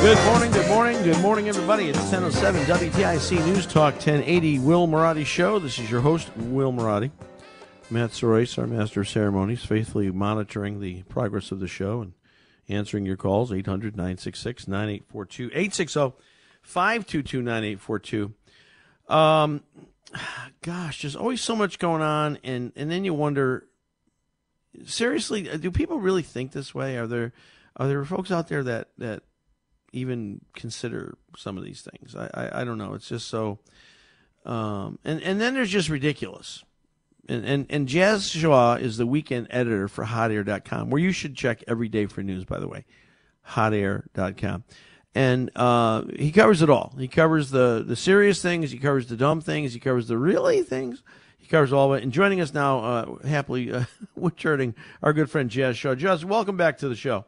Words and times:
Good 0.00 0.24
morning, 0.24 0.50
good 0.50 0.68
morning, 0.68 1.02
good 1.02 1.20
morning, 1.20 1.48
everybody. 1.50 1.90
It's 1.90 1.98
10.07 1.98 2.64
WTIC 2.64 3.44
News 3.44 3.66
Talk 3.66 3.92
1080 3.96 4.58
Will 4.60 4.88
Marotti 4.88 5.26
Show. 5.26 5.58
This 5.58 5.78
is 5.78 5.90
your 5.90 6.00
host, 6.00 6.34
Will 6.38 6.72
Marotti. 6.72 7.10
Matt 7.90 8.12
Soroyce, 8.12 8.56
our 8.56 8.66
master 8.66 9.02
of 9.02 9.08
ceremonies, 9.10 9.62
faithfully 9.62 10.10
monitoring 10.10 10.80
the 10.80 11.02
progress 11.02 11.52
of 11.52 11.60
the 11.60 11.68
show 11.68 12.00
and 12.00 12.14
answering 12.66 13.04
your 13.04 13.18
calls, 13.18 13.52
800 13.52 13.94
966 13.94 14.66
9842 14.66 15.48
860 15.48 16.12
522 16.62 17.42
9842. 17.42 18.34
Um, 19.14 19.62
Gosh, 20.62 21.02
there's 21.02 21.14
always 21.14 21.42
so 21.42 21.54
much 21.54 21.78
going 21.78 22.00
on, 22.00 22.38
and, 22.42 22.72
and 22.74 22.90
then 22.90 23.04
you 23.04 23.12
wonder 23.12 23.66
seriously, 24.86 25.42
do 25.58 25.70
people 25.70 26.00
really 26.00 26.22
think 26.22 26.52
this 26.52 26.74
way? 26.74 26.96
Are 26.96 27.06
there 27.06 27.34
are 27.76 27.86
there 27.86 28.04
folks 28.06 28.30
out 28.30 28.48
there 28.48 28.62
that, 28.64 28.88
that 28.96 29.24
even 29.92 30.40
consider 30.54 31.16
some 31.36 31.58
of 31.58 31.64
these 31.64 31.82
things? 31.82 32.14
I, 32.14 32.30
I, 32.34 32.60
I 32.60 32.64
don't 32.64 32.78
know. 32.78 32.94
It's 32.94 33.08
just 33.08 33.28
so 33.28 33.58
um, 34.46 34.98
and, 35.04 35.22
and 35.22 35.40
then 35.40 35.54
there's 35.54 35.70
just 35.70 35.88
ridiculous 35.88 36.64
and, 37.30 37.44
and, 37.44 37.66
and 37.70 37.88
Jazz 37.88 38.28
Shaw 38.28 38.74
is 38.74 38.96
the 38.96 39.06
weekend 39.06 39.46
editor 39.50 39.86
for 39.86 40.04
hotair.com, 40.04 40.90
where 40.90 41.00
you 41.00 41.12
should 41.12 41.36
check 41.36 41.62
every 41.68 41.88
day 41.88 42.06
for 42.06 42.22
news, 42.22 42.44
by 42.44 42.58
the 42.58 42.66
way, 42.66 42.84
hotair.com. 43.50 44.64
And 45.14 45.50
uh, 45.56 46.04
he 46.16 46.32
covers 46.32 46.60
it 46.60 46.68
all. 46.68 46.92
He 46.98 47.08
covers 47.08 47.50
the, 47.50 47.84
the 47.86 47.96
serious 47.96 48.42
things, 48.42 48.72
he 48.72 48.78
covers 48.78 49.06
the 49.06 49.16
dumb 49.16 49.40
things, 49.40 49.74
he 49.74 49.80
covers 49.80 50.08
the 50.08 50.18
really 50.18 50.62
things. 50.62 51.02
He 51.38 51.46
covers 51.46 51.72
all 51.72 51.92
of 51.92 51.98
it. 51.98 52.04
And 52.04 52.12
joining 52.12 52.40
us 52.40 52.52
now, 52.52 52.80
uh, 52.80 53.26
happily, 53.26 53.72
uh, 53.72 53.84
returning 54.16 54.74
our 55.02 55.12
good 55.12 55.30
friend 55.30 55.48
Jazz 55.50 55.76
Shaw. 55.76 55.94
Jazz, 55.94 56.24
welcome 56.24 56.56
back 56.56 56.78
to 56.78 56.88
the 56.88 56.96
show. 56.96 57.24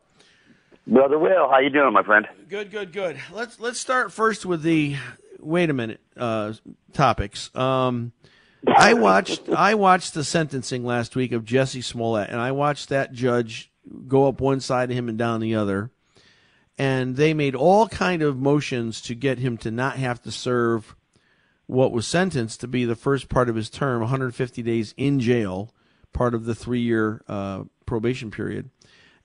Brother 0.87 1.19
Will, 1.19 1.49
how 1.49 1.59
you 1.59 1.71
doing, 1.71 1.93
my 1.93 2.03
friend? 2.03 2.27
Good, 2.49 2.71
good, 2.71 2.93
good. 2.93 3.17
Let's 3.33 3.61
let's 3.61 3.79
start 3.79 4.13
first 4.13 4.45
with 4.45 4.63
the 4.63 4.97
wait 5.39 5.71
a 5.71 5.73
minute 5.73 6.01
uh, 6.17 6.55
topics. 6.93 7.55
Um, 7.55 8.13
I 8.67 8.95
watched 8.95 9.49
I 9.49 9.75
watched 9.75 10.15
the 10.15 10.25
sentencing 10.25 10.85
last 10.85 11.15
week 11.15 11.33
of 11.33 11.45
Jussie 11.45 11.85
Smollett, 11.85 12.31
and 12.31 12.41
I 12.41 12.51
watched 12.51 12.89
that 12.89 13.13
judge 13.13 13.71
go 14.09 14.27
up 14.27 14.41
one 14.41 14.61
side 14.61 14.91
of 14.91 14.97
him 14.97 15.09
and 15.09 15.17
down 15.17 15.41
the 15.41 15.55
other, 15.55 15.93
and 16.77 17.15
they 17.17 17.33
made 17.33 17.55
all 17.55 17.89
kind 17.89 18.23
of 18.23 18.39
motions 18.39 19.01
to 19.03 19.15
get 19.15 19.39
him 19.39 19.57
to 19.59 19.71
not 19.71 19.97
have 19.97 20.21
to 20.23 20.33
serve 20.33 20.97
what 21.67 21.93
was 21.93 22.07
sentenced 22.09 22.61
to 22.61 22.69
be 22.69 22.85
the 22.85 22.97
first 22.97 23.29
part 23.29 23.49
of 23.49 23.55
his 23.55 23.71
term, 23.71 24.01
150 24.01 24.63
days 24.63 24.95
in 24.97 25.21
jail, 25.21 25.73
part 26.13 26.35
of 26.35 26.45
the 26.45 26.55
three 26.55 26.81
year 26.81 27.23
uh, 27.29 27.63
probation 27.87 28.31
period, 28.31 28.71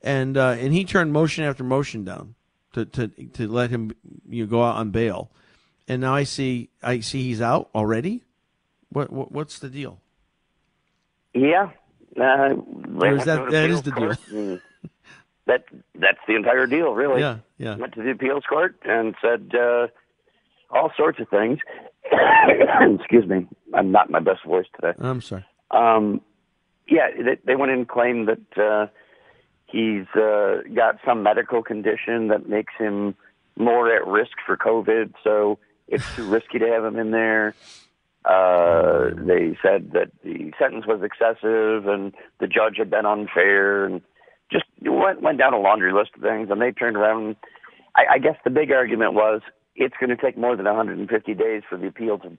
and 0.07 0.38
uh, 0.38 0.56
and 0.57 0.73
he 0.73 0.85
turned 0.85 1.12
motion 1.12 1.44
after 1.44 1.63
motion 1.63 2.06
down 2.06 2.35
to 2.73 2.85
to 2.85 3.07
to 3.07 3.47
let 3.47 3.69
him 3.69 3.91
you 4.29 4.45
know, 4.45 4.50
go 4.50 4.63
out 4.63 4.78
on 4.78 4.91
bail, 4.91 5.29
and 5.88 6.01
now 6.01 6.16
I 6.16 6.23
see 6.23 6.69
I 6.81 7.01
see 7.01 7.23
he's 7.23 7.41
out 7.41 7.69
already. 7.75 8.23
What, 8.90 9.12
what 9.12 9.31
what's 9.34 9.59
the 9.59 9.69
deal? 9.69 10.00
Yeah, 11.34 11.72
uh, 12.19 12.56
is 13.03 13.25
that- 13.25 13.51
that 13.51 13.69
is 13.69 13.81
the 13.81 13.91
deal? 13.91 14.13
deal. 14.29 14.59
that 15.45 15.66
that's 15.95 16.19
the 16.25 16.35
entire 16.35 16.68
deal, 16.68 16.94
really. 16.94 17.19
Yeah, 17.19 17.39
yeah. 17.57 17.75
Went 17.75 17.94
to 17.95 18.01
the 18.01 18.12
appeals 18.12 18.44
court 18.47 18.78
and 18.85 19.13
said 19.22 19.51
uh, 19.53 19.88
all 20.72 20.91
sorts 20.95 21.19
of 21.19 21.28
things. 21.28 21.59
Excuse 23.00 23.28
me, 23.28 23.45
I'm 23.74 23.91
not 23.91 24.09
my 24.09 24.19
best 24.19 24.45
voice 24.45 24.68
today. 24.79 24.94
I'm 25.00 25.19
sorry. 25.22 25.45
Um, 25.69 26.22
yeah, 26.88 27.09
they, 27.12 27.38
they 27.44 27.56
went 27.57 27.74
in 27.74 27.79
and 27.79 27.88
claimed 27.89 28.29
that 28.29 28.57
uh, 28.57 28.88
he's 29.67 30.05
uh, 30.16 30.61
got 30.73 30.97
some 31.05 31.23
medical 31.23 31.61
condition 31.61 32.28
that 32.29 32.47
makes 32.50 32.73
him 32.78 33.16
more 33.55 33.94
at 33.94 34.05
risk 34.07 34.31
for 34.45 34.57
COVID, 34.57 35.13
so 35.23 35.59
it's 35.88 36.03
too 36.16 36.25
risky 36.29 36.59
to 36.59 36.67
have 36.67 36.83
him 36.85 36.97
in 36.97 37.11
there. 37.11 37.53
Uh, 38.25 39.11
they 39.16 39.57
said 39.61 39.91
that 39.94 40.11
the 40.23 40.51
sentence 40.59 40.85
was 40.85 41.01
excessive 41.01 41.88
and 41.88 42.13
the 42.39 42.47
judge 42.47 42.75
had 42.77 42.89
been 42.89 43.06
unfair, 43.06 43.85
and 43.85 44.01
just 44.51 44.66
went 44.81 45.22
went 45.22 45.38
down 45.38 45.53
a 45.53 45.59
laundry 45.59 45.94
list 45.94 46.11
of 46.16 46.22
things. 46.22 46.50
And 46.50 46.61
they 46.61 46.72
turned 46.72 46.97
around. 46.97 47.35
I, 47.95 48.16
I 48.16 48.17
guess 48.19 48.35
the 48.44 48.50
big 48.50 48.72
argument 48.72 49.13
was 49.13 49.41
it's 49.75 49.95
going 50.00 50.09
to 50.09 50.17
take 50.17 50.38
more 50.38 50.56
than 50.56 50.66
150 50.66 51.33
days 51.35 51.61
for 51.69 51.77
the 51.77 51.88
appeal 51.88 52.17
to 52.19 52.38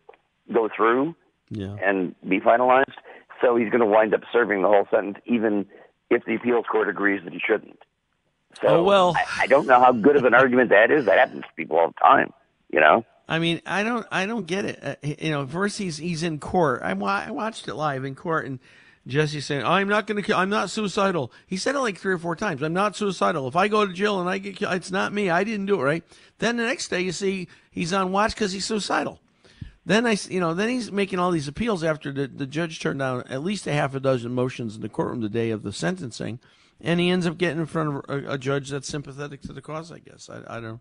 go 0.52 0.68
through 0.74 1.14
Yeah. 1.50 1.76
and 1.82 2.14
be 2.28 2.40
finalized. 2.40 2.94
So 3.40 3.56
he's 3.56 3.68
going 3.70 3.80
to 3.80 3.86
wind 3.86 4.12
up 4.14 4.22
serving 4.32 4.62
the 4.62 4.68
whole 4.68 4.86
sentence, 4.90 5.18
even 5.24 5.64
if 6.10 6.24
the 6.24 6.34
appeals 6.34 6.66
court 6.70 6.88
agrees 6.88 7.22
that 7.24 7.32
he 7.32 7.40
shouldn't. 7.44 7.78
So 8.60 8.68
Oh, 8.68 8.82
well. 8.82 9.14
I, 9.16 9.42
I 9.42 9.46
don't 9.46 9.66
know 9.66 9.78
how 9.78 9.92
good 9.92 10.16
of 10.16 10.24
an 10.24 10.34
argument 10.34 10.70
that 10.70 10.90
is. 10.90 11.04
That 11.04 11.18
happens 11.18 11.42
to 11.42 11.48
people 11.56 11.78
all 11.78 11.88
the 11.88 11.94
time, 12.00 12.32
you 12.72 12.80
know. 12.80 13.04
I 13.28 13.38
mean, 13.38 13.60
I 13.66 13.82
don't, 13.82 14.06
I 14.10 14.24
don't 14.26 14.46
get 14.46 14.64
it. 14.64 14.78
Uh, 14.82 14.94
you 15.02 15.30
know, 15.30 15.46
first 15.46 15.76
he's 15.78 15.98
he's 15.98 16.22
in 16.22 16.38
court. 16.40 16.80
I, 16.82 16.94
wa- 16.94 17.24
I 17.26 17.30
watched 17.30 17.68
it 17.68 17.74
live 17.74 18.04
in 18.04 18.14
court, 18.14 18.46
and 18.46 18.58
Jussie's 19.06 19.44
saying, 19.44 19.64
"I'm 19.64 19.86
not 19.86 20.06
going 20.06 20.16
to, 20.16 20.22
kill 20.22 20.38
I'm 20.38 20.48
not 20.48 20.70
suicidal." 20.70 21.30
He 21.46 21.58
said 21.58 21.74
it 21.74 21.80
like 21.80 21.98
three 21.98 22.14
or 22.14 22.18
four 22.18 22.36
times. 22.36 22.62
I'm 22.62 22.72
not 22.72 22.96
suicidal. 22.96 23.46
If 23.46 23.54
I 23.54 23.68
go 23.68 23.86
to 23.86 23.92
jail 23.92 24.18
and 24.18 24.30
I 24.30 24.38
get 24.38 24.56
killed, 24.56 24.72
it's 24.72 24.90
not 24.90 25.12
me. 25.12 25.28
I 25.28 25.44
didn't 25.44 25.66
do 25.66 25.78
it. 25.78 25.84
Right. 25.84 26.04
Then 26.38 26.56
the 26.56 26.62
next 26.64 26.88
day, 26.88 27.02
you 27.02 27.12
see 27.12 27.48
he's 27.70 27.92
on 27.92 28.12
watch 28.12 28.34
because 28.34 28.52
he's 28.52 28.64
suicidal. 28.64 29.20
Then 29.88 30.04
I, 30.06 30.12
s- 30.12 30.28
you 30.30 30.38
know, 30.38 30.52
then 30.52 30.68
he's 30.68 30.92
making 30.92 31.18
all 31.18 31.30
these 31.30 31.48
appeals 31.48 31.82
after 31.82 32.12
the, 32.12 32.26
the 32.28 32.46
judge 32.46 32.78
turned 32.78 32.98
down 32.98 33.22
at 33.28 33.42
least 33.42 33.66
a 33.66 33.72
half 33.72 33.94
a 33.94 34.00
dozen 34.00 34.32
motions 34.34 34.76
in 34.76 34.82
the 34.82 34.88
courtroom 34.88 35.22
the 35.22 35.30
day 35.30 35.48
of 35.50 35.62
the 35.62 35.72
sentencing, 35.72 36.38
and 36.80 37.00
he 37.00 37.08
ends 37.08 37.26
up 37.26 37.38
getting 37.38 37.58
in 37.58 37.64
front 37.66 37.88
of 37.88 38.04
a, 38.08 38.32
a 38.34 38.38
judge 38.38 38.68
that's 38.68 38.86
sympathetic 38.86 39.40
to 39.42 39.52
the 39.54 39.62
cause. 39.62 39.90
I 39.90 39.98
guess 40.00 40.28
I, 40.28 40.58
I 40.58 40.60
don't. 40.60 40.80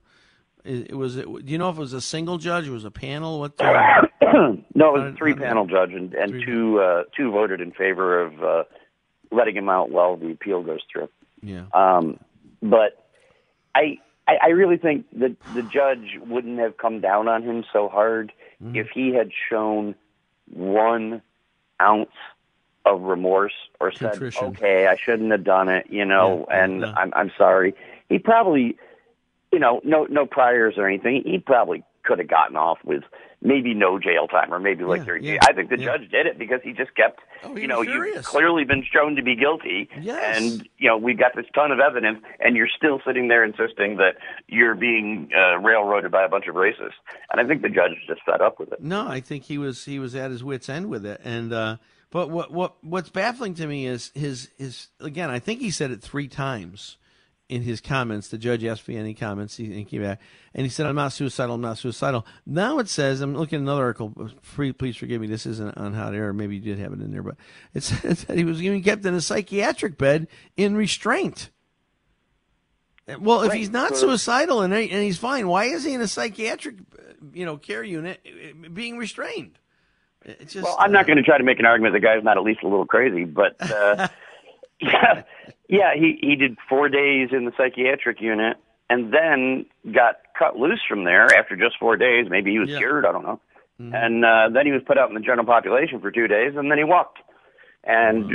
It, 0.66 0.92
it 0.92 0.96
was. 0.96 1.16
It, 1.16 1.26
do 1.26 1.52
you 1.52 1.58
know 1.58 1.70
if 1.70 1.78
it 1.78 1.80
was 1.80 1.94
a 1.94 2.02
single 2.02 2.38
judge? 2.38 2.68
It 2.68 2.72
was 2.72 2.84
a 2.84 2.92
panel. 2.92 3.40
What? 3.40 3.54
uh, 3.62 4.02
no, 4.76 4.96
it 4.96 5.00
was 5.00 5.14
a 5.14 5.16
three 5.18 5.34
panel 5.34 5.66
judge, 5.68 5.94
and, 5.94 6.14
and 6.14 6.32
Three- 6.32 6.46
two 6.46 6.80
uh, 6.82 7.04
two 7.16 7.32
voted 7.32 7.62
in 7.62 7.72
favor 7.72 8.22
of 8.22 8.44
uh, 8.44 8.64
letting 9.32 9.56
him 9.56 9.70
out 9.70 9.90
while 9.90 10.18
the 10.18 10.32
appeal 10.32 10.62
goes 10.64 10.82
through. 10.92 11.08
yeah. 11.42 11.64
Um, 11.74 12.20
but 12.62 13.08
I, 13.74 14.00
I 14.28 14.38
I 14.44 14.48
really 14.50 14.78
think 14.78 15.06
that 15.20 15.36
the 15.54 15.64
judge 15.64 16.18
wouldn't 16.28 16.60
have 16.60 16.78
come 16.78 17.00
down 17.02 17.28
on 17.28 17.44
him 17.44 17.64
so 17.72 17.90
hard 17.90 18.32
Mm-hmm. 18.64 18.76
if 18.76 18.88
he 18.90 19.14
had 19.14 19.30
shown 19.52 19.94
one 20.52 21.22
ounce 21.80 22.10
of 22.86 23.02
remorse 23.04 23.54
or 23.80 23.92
said, 23.92 24.14
Contrition. 24.14 24.48
"Okay, 24.48 24.88
I 24.88 24.96
shouldn't 24.96 25.30
have 25.32 25.44
done 25.44 25.70
it," 25.70 25.86
you 25.92 26.04
know, 26.06 26.48
Yeah, 26.50 26.64
and 26.64 26.82
yeah. 26.82 26.94
I'm 26.98 27.14
I'm 27.16 27.32
sorry. 27.38 27.76
He 28.10 28.18
probably, 28.18 28.76
you 29.52 29.60
know, 29.60 29.80
no 29.84 30.08
no 30.10 30.26
priors 30.26 30.74
or 30.80 30.88
anything. 30.88 31.22
He 31.24 31.38
probably 31.38 31.84
could 32.02 32.18
have 32.18 32.28
gotten 32.30 32.56
off 32.56 32.80
with 32.84 33.04
maybe 33.48 33.74
no 33.74 33.98
jail 33.98 34.28
time 34.28 34.54
or 34.54 34.60
maybe 34.60 34.84
like 34.84 35.00
Yeah, 35.00 35.06
30 35.06 35.26
yeah. 35.26 35.38
I 35.44 35.54
think 35.54 35.70
the 35.70 35.80
yeah. 35.80 35.86
judge 35.86 36.10
did 36.12 36.26
it 36.28 36.38
because 36.38 36.60
he 36.64 36.74
just 36.74 36.94
kept, 36.96 37.20
Oh, 37.44 37.56
he 37.56 37.62
you 37.62 37.68
know, 37.68 37.82
you've 37.82 38.24
clearly 38.26 38.64
been 38.66 38.84
shown 38.94 39.16
to 39.16 39.24
be 39.24 39.36
guilty, 39.36 39.90
Yes. 40.02 40.38
and 40.42 40.68
you 40.78 40.88
know 40.90 40.98
we've 40.98 41.18
got 41.18 41.36
this 41.36 41.46
ton 41.56 41.72
of 41.72 41.80
evidence, 41.80 42.20
and 42.40 42.56
you're 42.56 42.68
still 42.76 43.00
sitting 43.06 43.28
there 43.28 43.44
insisting 43.44 43.98
that 43.98 44.16
you're 44.48 44.76
being 44.76 45.30
uh, 45.38 45.58
railroaded 45.60 46.12
by 46.12 46.24
a 46.24 46.30
bunch 46.30 46.48
of 46.48 46.56
racists. 46.56 46.98
And 47.32 47.40
I 47.40 47.46
think 47.48 47.62
the 47.62 47.70
judge 47.70 47.92
just 48.08 48.22
fed 48.26 48.42
up 48.42 48.60
with 48.60 48.72
it. 48.74 48.82
No, 48.84 49.08
I 49.08 49.20
think 49.22 49.44
he 49.46 49.58
was 49.58 49.86
he 49.86 50.00
was 50.00 50.14
at 50.16 50.32
his 50.32 50.44
wits 50.44 50.68
end 50.70 50.90
with 50.90 51.06
it, 51.06 51.22
and 51.24 51.54
uh, 51.54 51.78
but 52.12 52.30
what 52.30 52.52
what 52.52 52.76
what's 52.84 53.10
baffling 53.10 53.54
to 53.56 53.68
me 53.68 53.86
is 53.86 54.12
his 54.16 54.50
his 54.58 54.88
again. 55.00 55.30
I 55.30 55.40
think 55.40 55.60
he 55.62 55.72
said 55.72 55.92
it 55.92 56.02
three 56.02 56.28
times 56.28 56.98
in 57.50 57.62
his 57.62 57.80
comments, 57.82 58.28
the 58.28 58.38
judge 58.38 58.64
asked 58.66 58.82
for 58.82 58.92
any 58.92 59.14
comments. 59.14 59.56
He, 59.58 59.72
he 59.74 59.86
came 59.86 60.02
back 60.02 60.20
and 60.54 60.66
he 60.66 60.70
said, 60.70 60.86
"I'm 60.86 60.96
not 60.96 61.14
suicidal. 61.14 61.56
I'm 61.56 61.62
not 61.62 61.78
suicidal." 61.78 62.26
Now 62.46 62.80
it 62.80 62.90
says, 62.90 63.22
"I'm 63.22 63.36
looking 63.36 63.58
at 63.60 63.62
another 63.62 63.84
article. 63.84 64.30
Free, 64.42 64.74
please 64.74 64.98
forgive 64.98 65.22
me. 65.22 65.28
This 65.28 65.46
isn't 65.46 65.78
on 65.78 65.94
hot 65.94 66.14
air. 66.14 66.34
Maybe 66.34 66.56
you 66.56 66.62
did 66.62 66.80
have 66.80 66.94
it 66.94 67.00
in 67.02 67.12
there, 67.12 67.24
but 67.24 67.36
it 67.74 67.84
says 67.84 68.26
that 68.26 68.38
he 68.38 68.44
was 68.44 68.62
even 68.62 68.84
kept 68.84 69.06
in 69.06 69.14
a 69.14 69.22
psychiatric 69.22 69.98
bed 69.98 70.28
in 70.56 70.76
restraint." 70.76 71.50
Well, 73.20 73.44
if 73.44 73.50
Right. 73.52 73.60
he's 73.60 73.70
not 73.70 73.96
suicidal 73.96 74.62
and, 74.62 74.74
and 74.74 74.92
he's 74.92 75.18
fine, 75.18 75.48
why 75.48 75.66
is 75.66 75.86
he 75.86 75.94
in 75.94 76.02
a 76.02 76.10
psychiatric, 76.10 76.76
you 77.34 77.46
know, 77.46 77.56
care 77.56 77.82
unit 77.84 78.20
uh, 78.28 78.68
being 78.70 78.98
restrained? 78.98 79.58
It's 80.26 80.52
just, 80.52 80.66
Well, 80.66 80.76
I'm 80.78 80.92
not 80.92 81.06
uh, 81.06 81.08
going 81.08 81.18
to 81.18 81.24
try 81.24 81.38
to 81.38 81.44
make 81.46 81.60
an 81.60 81.66
argument 81.66 81.94
that 81.94 82.02
the 82.02 82.06
guy's 82.06 82.24
not 82.24 82.36
at 82.36 82.44
least 82.44 82.64
a 82.64 82.68
little 82.68 82.86
crazy, 82.86 83.24
but 83.24 83.56
uh, 83.62 84.10
yeah, 84.82 85.24
yeah, 85.68 85.94
he 85.96 86.18
he 86.22 86.36
did 86.36 86.58
four 86.70 86.90
days 86.90 87.30
in 87.32 87.46
the 87.46 87.52
psychiatric 87.58 88.22
unit 88.22 88.58
and 88.90 89.14
then 89.14 89.66
got 89.94 90.16
cut 90.38 90.56
loose 90.58 90.82
from 90.88 91.04
there 91.04 91.26
after 91.38 91.56
just 91.56 91.78
four 91.80 91.98
days. 91.98 92.28
Maybe 92.30 92.52
he 92.52 92.60
was 92.60 92.70
Yeah. 92.70 92.76
Mm-hmm. 92.76 92.82
cured, 92.84 93.06
I 93.06 93.12
don't 93.12 93.24
know. 93.24 93.40
And 93.80 94.26
uh, 94.26 94.50
then 94.52 94.66
he 94.66 94.72
was 94.72 94.82
put 94.88 94.98
out 94.98 95.08
in 95.10 95.14
the 95.14 95.22
general 95.22 95.46
population 95.46 96.00
for 96.02 96.10
two 96.10 96.28
days, 96.28 96.54
and 96.56 96.72
then 96.72 96.80
he 96.80 96.84
walked. 96.84 97.20
And 97.84 98.32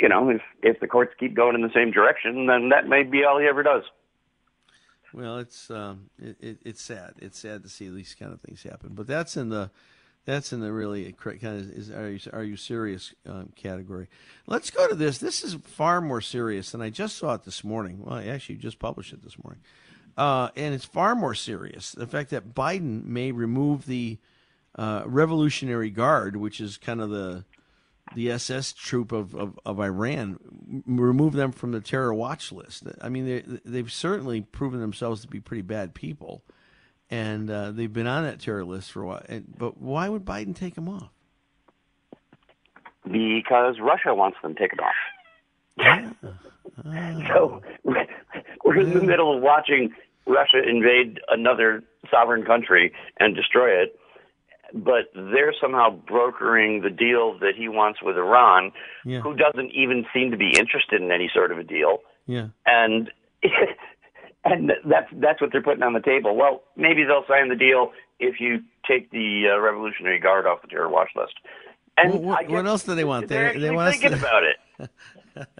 you 0.00 0.08
know, 0.08 0.30
if 0.30 0.42
if 0.62 0.80
the 0.80 0.88
courts 0.88 1.12
keep 1.18 1.34
going 1.34 1.54
in 1.54 1.62
the 1.62 1.70
same 1.72 1.92
direction, 1.92 2.46
then 2.46 2.70
that 2.70 2.88
may 2.88 3.04
be 3.04 3.22
all 3.24 3.38
he 3.38 3.46
ever 3.46 3.62
does. 3.62 3.84
Well, 5.12 5.38
it's 5.38 5.70
um, 5.70 6.10
it, 6.20 6.36
it, 6.40 6.58
it's 6.64 6.82
sad. 6.82 7.14
It's 7.18 7.38
sad 7.38 7.62
to 7.62 7.68
see 7.68 7.88
these 7.88 8.14
kind 8.18 8.32
of 8.32 8.40
things 8.40 8.62
happen. 8.64 8.90
But 8.94 9.06
that's 9.06 9.36
in 9.36 9.48
the 9.48 9.70
that's 10.24 10.52
in 10.52 10.60
the 10.60 10.72
really 10.72 11.12
kind 11.12 11.44
of 11.44 11.70
is 11.70 11.90
are 11.90 12.10
you 12.10 12.20
are 12.32 12.44
you 12.44 12.56
serious 12.56 13.14
um, 13.26 13.50
category. 13.56 14.08
Let's 14.46 14.70
go 14.70 14.88
to 14.88 14.94
this. 14.94 15.18
This 15.18 15.42
is 15.42 15.54
far 15.54 16.00
more 16.00 16.20
serious, 16.20 16.74
and 16.74 16.82
I 16.82 16.90
just 16.90 17.16
saw 17.16 17.34
it 17.34 17.44
this 17.44 17.64
morning. 17.64 18.02
Well, 18.04 18.16
I 18.16 18.26
actually 18.26 18.56
just 18.56 18.78
published 18.78 19.12
it 19.12 19.22
this 19.22 19.42
morning, 19.42 19.62
uh, 20.16 20.50
and 20.56 20.74
it's 20.74 20.84
far 20.84 21.14
more 21.14 21.34
serious. 21.34 21.92
The 21.92 22.06
fact 22.06 22.30
that 22.30 22.54
Biden 22.54 23.04
may 23.04 23.32
remove 23.32 23.86
the 23.86 24.18
uh, 24.76 25.02
Revolutionary 25.06 25.90
Guard, 25.90 26.36
which 26.36 26.60
is 26.60 26.76
kind 26.76 27.00
of 27.00 27.10
the 27.10 27.44
the 28.14 28.30
SS 28.30 28.72
troop 28.72 29.12
of, 29.12 29.34
of, 29.34 29.58
of 29.64 29.78
Iran, 29.80 30.38
remove 30.86 31.32
them 31.32 31.52
from 31.52 31.72
the 31.72 31.80
terror 31.80 32.12
watch 32.12 32.50
list. 32.50 32.84
I 33.00 33.08
mean, 33.08 33.26
they, 33.26 33.60
they've 33.64 33.92
certainly 33.92 34.40
proven 34.40 34.80
themselves 34.80 35.22
to 35.22 35.28
be 35.28 35.40
pretty 35.40 35.62
bad 35.62 35.94
people, 35.94 36.42
and 37.10 37.50
uh, 37.50 37.70
they've 37.72 37.92
been 37.92 38.06
on 38.06 38.24
that 38.24 38.40
terror 38.40 38.64
list 38.64 38.92
for 38.92 39.02
a 39.02 39.06
while. 39.06 39.22
And, 39.28 39.46
but 39.58 39.78
why 39.80 40.08
would 40.08 40.24
Biden 40.24 40.54
take 40.56 40.74
them 40.74 40.88
off? 40.88 41.10
because 43.10 43.76
Russia 43.80 44.14
wants 44.14 44.36
them 44.42 44.54
taken 44.54 44.78
off. 44.78 44.94
yeah 45.76 46.10
so 47.28 47.62
we're 48.64 48.78
in 48.80 48.92
the 48.94 49.02
middle 49.02 49.34
of 49.36 49.42
watching 49.42 49.90
Russia 50.26 50.62
invade 50.66 51.18
another 51.28 51.82
sovereign 52.10 52.44
country 52.44 52.92
and 53.18 53.34
destroy 53.34 53.70
it, 53.70 53.98
but 54.74 55.10
they're 55.14 55.54
somehow 55.60 55.90
brokering 55.90 56.82
the 56.82 56.90
deal 56.90 57.38
that 57.38 57.54
he 57.56 57.68
wants 57.68 58.00
with 58.02 58.16
Iran, 58.16 58.70
Yeah. 59.04 59.20
who 59.20 59.34
doesn't 59.34 59.72
even 59.72 60.06
seem 60.14 60.30
to 60.30 60.36
be 60.36 60.50
interested 60.56 61.00
in 61.00 61.10
any 61.10 61.30
sort 61.34 61.50
of 61.52 61.58
a 61.58 61.64
deal, 61.64 61.98
Yeah, 62.26 62.48
and 62.66 63.10
and 64.44 64.72
that's 64.84 65.08
that's 65.14 65.40
what 65.40 65.50
they're 65.52 65.62
putting 65.62 65.82
on 65.82 65.92
the 65.92 66.00
table. 66.00 66.34
Well, 66.36 66.62
maybe 66.76 67.04
they'll 67.04 67.24
sign 67.28 67.48
the 67.48 67.56
deal 67.56 67.92
if 68.18 68.40
you 68.40 68.62
take 68.86 69.10
the 69.10 69.44
uh, 69.54 69.60
Revolutionary 69.60 70.18
Guard 70.18 70.46
off 70.46 70.62
the 70.62 70.68
terror 70.68 70.88
watch 70.88 71.10
list. 71.16 71.34
And 71.96 72.12
What- 72.14 72.22
what- 72.22 72.38
I 72.38 72.42
guess 72.44 72.50
what 72.52 72.66
else 72.66 72.82
do 72.84 72.94
they 72.94 73.04
want? 73.04 73.28
They're 73.28 73.58
They- 73.58 73.70
want 73.70 73.92
thinking 73.94 74.18
to- 74.18 74.24
about 74.24 74.42
it. 74.44 74.88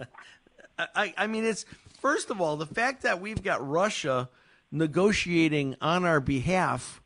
I, 0.95 1.13
I 1.17 1.27
mean, 1.27 1.43
it's 1.45 1.65
first 1.99 2.29
of 2.31 2.41
all 2.41 2.57
the 2.57 2.65
fact 2.65 3.03
that 3.03 3.19
we've 3.21 3.43
got 3.43 3.65
Russia 3.67 4.29
negotiating 4.71 5.75
on 5.81 6.05
our 6.05 6.19
behalf 6.19 7.01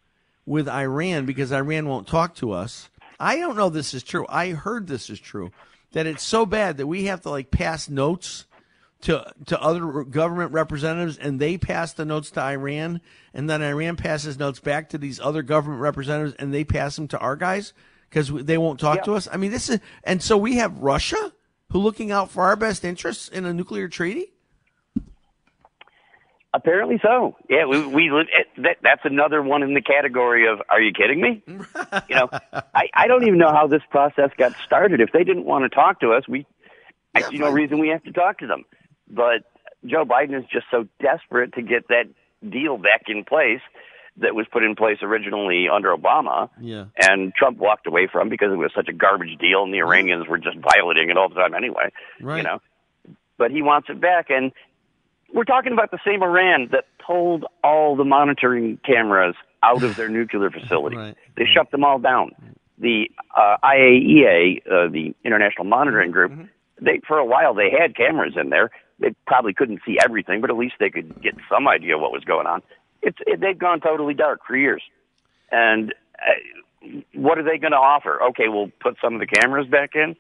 with 0.46 0.70
Iran 0.70 1.26
because 1.26 1.52
Iran 1.52 1.88
won't 1.88 2.08
talk 2.08 2.36
to 2.36 2.52
us. 2.52 2.90
I 3.20 3.38
don't 3.38 3.56
know 3.58 3.70
this 3.70 3.94
is 3.94 4.04
true. 4.04 4.26
I 4.30 4.50
heard 4.52 4.88
this 4.88 5.10
is 5.10 5.20
true. 5.20 5.52
That 5.92 6.06
it's 6.06 6.24
so 6.24 6.46
bad 6.46 6.78
that 6.78 6.88
we 6.88 7.06
have 7.06 7.22
to 7.22 7.30
like 7.30 7.52
pass 7.52 7.90
notes 7.90 8.46
to 9.02 9.34
to 9.46 9.62
other 9.62 10.04
government 10.04 10.52
representatives, 10.52 11.18
and 11.18 11.40
they 11.40 11.58
pass 11.58 11.94
the 11.94 12.06
notes 12.06 12.32
to 12.32 12.42
Iran, 12.42 13.02
and 13.34 13.50
then 13.50 13.62
Iran 13.62 13.96
passes 13.96 14.40
notes 14.40 14.60
back 14.60 14.90
to 14.90 14.98
these 14.98 15.20
other 15.20 15.44
government 15.44 15.82
representatives, 15.82 16.36
and 16.40 16.54
they 16.54 16.64
pass 16.64 16.96
them 16.96 17.08
to 17.10 17.20
our 17.20 17.36
guys 17.36 17.74
because 18.10 18.30
they 18.30 18.58
won't 18.58 18.80
talk 18.80 19.04
to 19.04 19.14
us. 19.14 19.28
I 19.32 19.38
mean, 19.38 19.52
this 19.52 19.70
is, 19.70 19.80
and 20.04 20.22
so 20.22 20.38
we 20.38 20.56
have 20.56 20.80
Russia 20.80 21.34
who 21.72 21.80
looking 21.80 22.12
out 22.12 22.32
for 22.32 22.44
our 22.44 22.56
best 22.56 22.86
interests 22.86 23.28
in 23.28 23.46
a 23.46 23.54
nuclear 23.54 23.88
treaty. 23.88 24.32
Apparently 26.54 26.98
so. 27.04 27.36
Yeah, 27.50 27.66
we 27.66 27.86
we 27.86 28.10
it, 28.10 28.28
eh, 28.34 28.62
that 28.64 28.78
that's 28.82 29.02
another 29.04 29.44
one 29.44 29.62
in 29.62 29.74
the 29.74 29.82
category 29.82 30.48
of 30.48 30.62
are 30.70 30.80
you 30.80 30.94
kidding 30.94 31.20
me? 31.20 31.44
you 31.48 32.16
know, 32.16 32.30
I 32.74 32.88
I 32.94 33.08
don't 33.08 33.24
even 33.24 33.38
know 33.38 33.52
how 33.52 33.68
this 33.68 33.82
process 33.90 34.30
got 34.38 34.54
started. 34.66 35.02
If 35.02 35.12
they 35.12 35.26
didn't 35.26 35.44
want 35.44 35.64
to 35.64 35.70
talk 35.70 36.00
to 36.00 36.14
us, 36.14 36.26
we 36.30 36.46
I 37.14 37.24
see 37.24 37.40
no 37.40 37.52
reason 37.52 37.80
we 37.80 37.90
have 37.90 38.04
to 38.04 38.14
talk 38.14 38.38
to 38.40 38.48
them. 38.48 38.64
But 39.10 39.44
Joe 39.86 40.06
Biden 40.06 40.38
is 40.38 40.46
just 40.52 40.66
so 40.72 40.88
desperate 41.00 41.54
to 41.54 41.62
get 41.62 41.88
that 41.90 42.06
deal 42.50 42.78
back 42.78 43.04
in 43.08 43.24
place 43.24 43.62
that 44.18 44.34
was 44.34 44.46
put 44.52 44.64
in 44.64 44.76
place 44.76 45.00
originally 45.02 45.68
under 45.68 45.96
Obama. 45.96 46.50
Yeah. 46.60 46.86
And 46.98 47.34
Trump 47.36 47.58
walked 47.58 47.86
away 47.86 48.08
from 48.12 48.30
because 48.30 48.52
it 48.52 48.56
was 48.56 48.72
such 48.74 48.88
a 48.88 48.94
garbage 48.94 49.38
deal 49.40 49.64
and 49.64 49.74
the 49.74 49.80
Iranians 49.80 50.28
were 50.28 50.38
just 50.38 50.58
violating 50.58 51.10
it 51.10 51.18
all 51.18 51.28
the 51.30 51.36
time 51.36 51.54
anyway. 51.54 51.92
Right. 52.22 52.38
You 52.38 52.44
know. 52.44 52.62
But 53.38 53.52
he 53.52 53.62
wants 53.62 53.90
it 53.90 54.00
back 54.00 54.30
and 54.30 54.54
we're 55.34 55.44
talking 55.44 55.74
about 55.74 55.92
the 55.92 56.00
same 56.06 56.24
Iran 56.24 56.70
that 56.72 56.86
pulled 57.06 57.46
all 57.64 57.96
the 57.98 58.06
monitoring 58.06 58.80
cameras 58.86 59.36
out 59.62 59.84
of 59.84 59.96
their 59.98 60.08
nuclear 60.10 60.50
facility. 60.50 60.96
Right. 60.96 61.18
They 61.36 61.46
shut 61.46 61.72
them 61.72 61.84
all 61.84 62.00
down. 62.00 62.32
The 62.78 63.10
uh, 63.36 63.58
IAEA, 63.64 64.62
uh, 64.66 64.90
the 64.90 65.14
International 65.24 65.66
Monitoring 65.66 66.12
Group, 66.12 66.32
they 66.82 67.02
for 67.08 67.18
a 67.18 67.26
while 67.26 67.54
they 67.54 67.70
had 67.70 67.96
cameras 67.96 68.34
in 68.40 68.50
there. 68.50 68.70
They 69.00 69.14
probably 69.28 69.54
couldn't 69.54 69.82
see 69.86 69.98
everything, 70.04 70.42
but 70.42 70.50
at 70.50 70.56
least 70.56 70.76
they 70.80 70.90
could 70.90 71.22
get 71.22 71.36
some 71.52 71.68
idea 71.68 71.96
of 71.96 72.02
what 72.02 72.12
was 72.12 72.24
going 72.24 72.48
on. 72.48 72.62
It's 73.02 73.18
it, 73.28 73.42
they've 73.42 73.58
gone 73.58 73.82
totally 73.82 74.14
dark 74.14 74.42
for 74.48 74.56
years. 74.56 74.82
And 75.52 75.94
uh, 76.18 76.90
what 77.14 77.38
are 77.38 77.44
they 77.44 77.58
going 77.58 77.72
to 77.72 77.78
offer? 77.78 78.22
Okay, 78.30 78.48
we'll 78.48 78.72
put 78.80 78.96
some 79.04 79.14
of 79.14 79.20
the 79.20 79.28
cameras 79.28 79.68
back 79.68 79.92
in. 79.96 80.16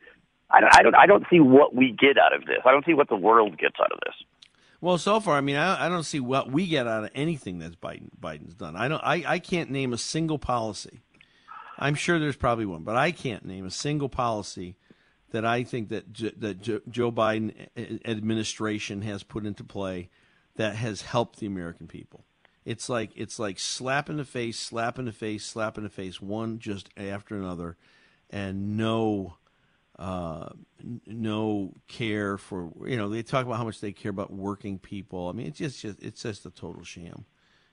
I 0.51 0.61
don't, 0.61 0.75
I 0.75 0.83
don't. 0.83 0.95
I 0.95 1.05
don't 1.05 1.25
see 1.29 1.39
what 1.39 1.73
we 1.73 1.91
get 1.91 2.17
out 2.17 2.33
of 2.35 2.45
this. 2.45 2.59
I 2.65 2.71
don't 2.71 2.85
see 2.85 2.93
what 2.93 3.09
the 3.09 3.15
world 3.15 3.57
gets 3.57 3.75
out 3.79 3.91
of 3.91 3.99
this. 4.05 4.13
Well, 4.81 4.97
so 4.97 5.19
far, 5.19 5.37
I 5.37 5.41
mean, 5.41 5.55
I, 5.55 5.85
I 5.85 5.89
don't 5.89 6.03
see 6.03 6.19
what 6.19 6.51
we 6.51 6.67
get 6.67 6.85
out 6.85 7.05
of 7.05 7.09
anything 7.15 7.57
that's 7.59 7.75
Biden 7.75 8.09
Biden's 8.21 8.53
done. 8.53 8.75
I 8.75 8.87
don't. 8.87 9.03
I, 9.03 9.23
I 9.25 9.39
can't 9.39 9.71
name 9.71 9.93
a 9.93 9.97
single 9.97 10.37
policy. 10.37 11.01
I'm 11.77 11.95
sure 11.95 12.19
there's 12.19 12.35
probably 12.35 12.65
one, 12.65 12.83
but 12.83 12.95
I 12.95 13.11
can't 13.11 13.45
name 13.45 13.65
a 13.65 13.71
single 13.71 14.09
policy 14.09 14.75
that 15.35 15.43
I 15.43 15.65
think 15.65 15.89
that 15.89 16.13
J- 16.13 16.31
that 16.37 16.61
Joe, 16.61 16.79
Joe 16.89 17.11
Biden 17.11 17.67
administration 18.05 19.01
has 19.01 19.21
put 19.21 19.45
into 19.45 19.65
play 19.65 20.09
that 20.55 20.77
has 20.77 21.01
helped 21.01 21.39
the 21.39 21.45
American 21.45 21.87
people. 21.87 22.23
It's 22.63 22.87
like 22.87 23.11
it's 23.15 23.37
like 23.37 23.59
slap 23.59 24.09
in 24.09 24.15
the 24.15 24.23
face, 24.23 24.57
slap 24.57 24.97
in 24.97 25.03
the 25.03 25.11
face, 25.11 25.45
slap 25.45 25.77
in 25.77 25.83
the 25.83 25.89
face, 25.89 26.21
one 26.21 26.57
just 26.59 26.89
after 26.95 27.35
another, 27.35 27.75
and 28.29 28.77
no 28.77 29.35
uh, 29.99 30.47
no 31.05 31.73
care 31.89 32.37
for 32.37 32.71
you 32.85 32.95
know 32.95 33.09
they 33.09 33.21
talk 33.21 33.45
about 33.45 33.57
how 33.57 33.65
much 33.65 33.81
they 33.81 33.91
care 33.91 34.11
about 34.11 34.31
working 34.31 34.79
people. 34.79 35.27
I 35.27 35.33
mean, 35.33 35.47
it's 35.47 35.57
just, 35.59 35.81
just 35.81 36.01
it's 36.01 36.23
just 36.23 36.45
a 36.45 36.49
total 36.49 36.85
sham. 36.85 37.25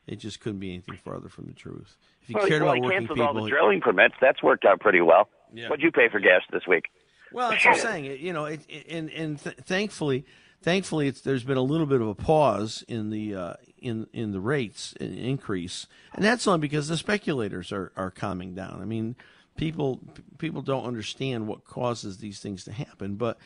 It 0.09 0.17
just 0.17 0.41
couldn't 0.41 0.59
be 0.59 0.71
anything 0.71 0.97
farther 0.97 1.29
from 1.29 1.47
the 1.47 1.53
truth. 1.53 1.97
If 2.23 2.31
you 2.31 2.35
Well, 2.37 2.49
cared 2.49 2.63
well, 2.63 2.73
about 2.73 2.75
he 2.75 2.81
working 2.83 2.99
canceled 2.99 3.19
people, 3.19 3.37
all 3.39 3.45
the 3.45 3.51
drilling 3.51 3.81
permits. 3.81 4.17
That's 4.21 4.43
worked 4.43 4.65
out 4.65 4.81
pretty 4.81 5.01
well. 5.01 5.29
Yeah. 5.55 5.69
What'd 5.69 5.85
you 5.85 5.93
pay 5.93 6.09
for 6.11 6.19
gas 6.19 6.43
this 6.51 6.67
week? 6.67 6.87
Well, 7.33 7.51
that's 7.51 7.65
what 7.65 7.75
I'm 7.77 7.81
saying. 7.81 8.05
It- 8.07 8.21
You 8.21 8.33
know, 8.33 8.45
it, 8.47 8.61
it- 8.69 8.87
and 8.89 9.11
and 9.11 9.39
th- 9.43 9.57
thankfully, 9.65 10.25
thankfully, 10.63 11.09
it's, 11.09 11.21
there's 11.21 11.45
been 11.45 11.57
a 11.57 11.63
little 11.63 11.87
bit 11.87 12.01
of 12.01 12.09
a 12.09 12.15
pause 12.15 12.85
in 12.89 13.11
the 13.11 13.35
uh, 13.35 13.55
in 13.79 14.07
in 14.13 14.33
the 14.33 14.41
rates 14.41 14.95
in 15.01 15.15
increase, 15.17 15.87
and 16.15 16.25
that's 16.25 16.47
only 16.47 16.61
because 16.61 16.89
the 16.89 16.97
speculators 16.97 17.73
are 17.73 17.93
are 17.97 18.11
calming 18.11 18.55
down. 18.55 18.81
I 18.81 18.85
mean, 18.85 19.17
people 19.57 20.01
people 20.39 20.63
don't 20.63 20.85
understand 20.85 21.47
what 21.47 21.65
causes 21.65 22.19
these 22.19 22.41
things 22.41 22.65
to 22.65 22.73
happen, 22.73 23.17
but 23.17 23.39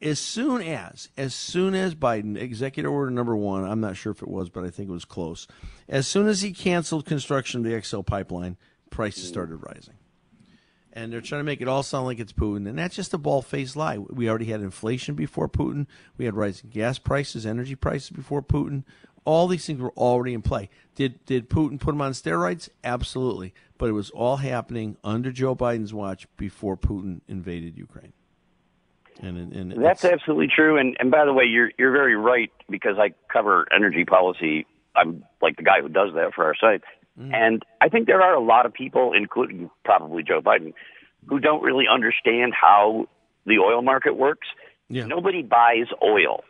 as 0.00 0.18
soon 0.20 0.62
as 0.62 1.08
as 1.16 1.34
soon 1.34 1.74
as 1.74 1.94
Biden 1.94 2.36
executive 2.40 2.90
order 2.92 3.10
number 3.10 3.36
one, 3.36 3.64
I'm 3.64 3.80
not 3.80 3.96
sure 3.96 4.12
if 4.12 4.22
it 4.22 4.28
was, 4.28 4.48
but 4.48 4.64
I 4.64 4.70
think 4.70 4.88
it 4.88 4.92
was 4.92 5.04
close. 5.04 5.46
As 5.88 6.06
soon 6.06 6.28
as 6.28 6.42
he 6.42 6.52
canceled 6.52 7.04
construction 7.06 7.60
of 7.64 7.70
the 7.72 7.82
XL 7.82 8.02
pipeline, 8.02 8.56
prices 8.90 9.26
started 9.26 9.56
rising 9.56 9.94
and 10.92 11.12
they're 11.12 11.20
trying 11.20 11.40
to 11.40 11.44
make 11.44 11.60
it 11.60 11.68
all 11.68 11.82
sound 11.82 12.06
like 12.06 12.18
it's 12.18 12.32
Putin, 12.32 12.68
and 12.68 12.78
that's 12.78 12.96
just 12.96 13.14
a 13.14 13.18
bald-faced 13.18 13.76
lie. 13.76 13.98
We 13.98 14.28
already 14.28 14.46
had 14.46 14.60
inflation 14.60 15.14
before 15.14 15.48
Putin. 15.48 15.86
We 16.16 16.24
had 16.24 16.34
rising 16.34 16.70
gas 16.70 16.98
prices, 16.98 17.46
energy 17.46 17.74
prices 17.74 18.10
before 18.10 18.42
Putin. 18.42 18.84
All 19.24 19.46
these 19.46 19.66
things 19.66 19.80
were 19.80 19.92
already 19.92 20.34
in 20.34 20.42
play. 20.42 20.70
Did 20.94 21.24
did 21.26 21.50
Putin 21.50 21.78
put 21.78 21.92
them 21.92 22.00
on 22.00 22.12
steroids? 22.12 22.70
Absolutely, 22.82 23.52
but 23.76 23.88
it 23.88 23.92
was 23.92 24.10
all 24.10 24.36
happening 24.36 24.96
under 25.04 25.30
Joe 25.30 25.54
Biden's 25.54 25.92
watch 25.92 26.26
before 26.36 26.76
Putin 26.76 27.20
invaded 27.28 27.76
Ukraine. 27.76 28.12
And, 29.20 29.52
and 29.52 29.84
That's 29.84 30.04
absolutely 30.04 30.48
true. 30.54 30.78
And 30.78 30.96
and 31.00 31.10
by 31.10 31.24
the 31.24 31.32
way, 31.32 31.44
you're 31.44 31.70
you're 31.76 31.92
very 31.92 32.16
right 32.16 32.50
because 32.70 32.98
I 32.98 33.14
cover 33.32 33.66
energy 33.74 34.04
policy. 34.04 34.66
I'm 34.94 35.24
like 35.42 35.56
the 35.56 35.62
guy 35.62 35.80
who 35.80 35.88
does 35.88 36.14
that 36.14 36.34
for 36.34 36.44
our 36.44 36.54
site. 36.54 36.82
Mm-hmm. 37.18 37.34
And 37.34 37.64
I 37.80 37.88
think 37.88 38.06
there 38.06 38.22
are 38.22 38.34
a 38.34 38.40
lot 38.40 38.66
of 38.66 38.72
people, 38.72 39.12
including 39.12 39.70
probably 39.84 40.22
Joe 40.22 40.40
Biden, 40.40 40.72
who 41.26 41.40
don't 41.40 41.62
really 41.62 41.86
understand 41.92 42.52
how 42.54 43.06
the 43.46 43.58
oil 43.58 43.82
market 43.82 44.16
works. 44.16 44.46
Yeah. 44.88 45.04
Nobody 45.06 45.42
buys 45.42 45.86
oil. 46.02 46.44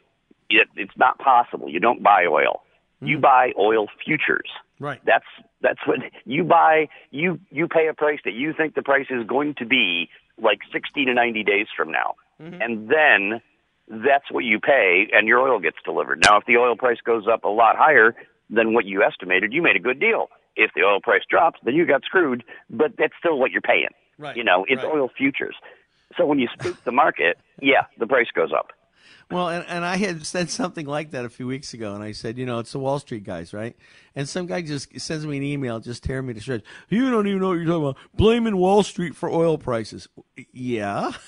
It, 0.51 0.69
it's 0.77 0.97
not 0.97 1.19
possible. 1.19 1.69
You 1.69 1.81
don't 1.81 2.03
buy 2.03 2.27
oil. 2.27 2.63
You 3.01 3.19
buy 3.19 3.53
oil 3.59 3.87
futures. 4.05 4.49
Right. 4.81 5.01
That's 5.05 5.25
that's 5.61 5.79
what 5.87 5.99
you 6.25 6.43
buy. 6.45 6.89
You 7.11 7.39
you 7.51 7.69
pay 7.69 7.87
a 7.89 7.95
price 7.95 8.19
that 8.25 8.35
you 8.35 8.53
think 8.53 8.75
the 8.75 8.83
price 8.83 9.07
is 9.11 9.25
going 9.27 9.55
to 9.59 9.67
be 9.67 10.09
like 10.41 10.61
60 10.73 11.05
to 11.05 11.15
90 11.15 11.45
days 11.45 11.67
from 11.77 11.91
now, 11.91 12.15
Mm-hmm. 12.41 12.63
and 12.63 12.89
then 12.89 13.41
that's 14.05 14.31
what 14.31 14.45
you 14.45 14.61
pay, 14.61 15.09
and 15.13 15.27
your 15.27 15.41
oil 15.41 15.59
gets 15.59 15.79
delivered. 15.85 16.23
Now, 16.25 16.39
if 16.39 16.45
the 16.47 16.57
oil 16.57 16.77
price 16.77 16.99
goes 17.05 17.27
up 17.27 17.43
a 17.45 17.49
lot 17.49 17.77
higher 17.77 18.15
than 18.51 18.73
what 18.75 18.85
you 18.85 19.03
estimated, 19.03 19.53
you 19.53 19.63
made 19.63 19.77
a 19.77 19.81
good 19.81 20.01
deal. 20.01 20.29
If 20.57 20.73
the 20.75 20.83
oil 20.83 21.01
price 21.01 21.23
drops, 21.29 21.61
then 21.65 21.75
you 21.75 21.87
got 21.87 22.03
screwed. 22.05 22.43
But 22.71 22.93
that's 22.99 23.13
still 23.19 23.39
what 23.39 23.51
you're 23.51 23.61
paying. 23.61 23.89
Right, 24.19 24.37
You 24.37 24.43
know, 24.45 24.65
it's 24.69 24.83
right. 24.83 24.93
oil 24.93 25.09
futures. 25.17 25.55
So 26.17 26.27
when 26.27 26.39
you 26.39 26.49
spook 26.59 26.83
the 26.85 26.91
market, 26.93 27.39
yeah, 27.61 27.83
the 27.99 28.07
price 28.07 28.27
goes 28.35 28.51
up. 28.53 28.73
Well, 29.31 29.49
and, 29.51 29.65
and 29.69 29.85
I 29.85 29.97
had 29.97 30.25
said 30.25 30.49
something 30.51 30.87
like 30.87 31.11
that 31.11 31.25
a 31.27 31.29
few 31.29 31.47
weeks 31.47 31.75
ago, 31.75 31.95
and 31.95 32.03
I 32.03 32.13
said, 32.13 32.39
you 32.39 32.47
know, 32.47 32.59
it's 32.61 32.73
the 32.73 32.79
Wall 32.79 32.99
Street 32.99 33.25
guys, 33.25 33.53
right? 33.53 33.77
And 34.17 34.27
some 34.27 34.47
guy 34.47 34.63
just 34.63 34.99
sends 34.99 35.27
me 35.27 35.37
an 35.37 35.43
email, 35.43 35.81
just 35.81 36.03
tearing 36.03 36.27
me 36.27 36.35
to 36.35 36.41
shreds. 36.41 36.65
You 36.89 37.11
don't 37.11 37.27
even 37.27 37.41
know 37.41 37.49
what 37.49 37.55
you're 37.55 37.67
talking 37.67 37.83
about. 37.85 37.97
Blaming 38.15 38.57
Wall 38.57 38.83
Street 38.83 39.15
for 39.15 39.29
oil 39.31 39.59
prices. 39.59 40.09
Yeah. 40.53 41.13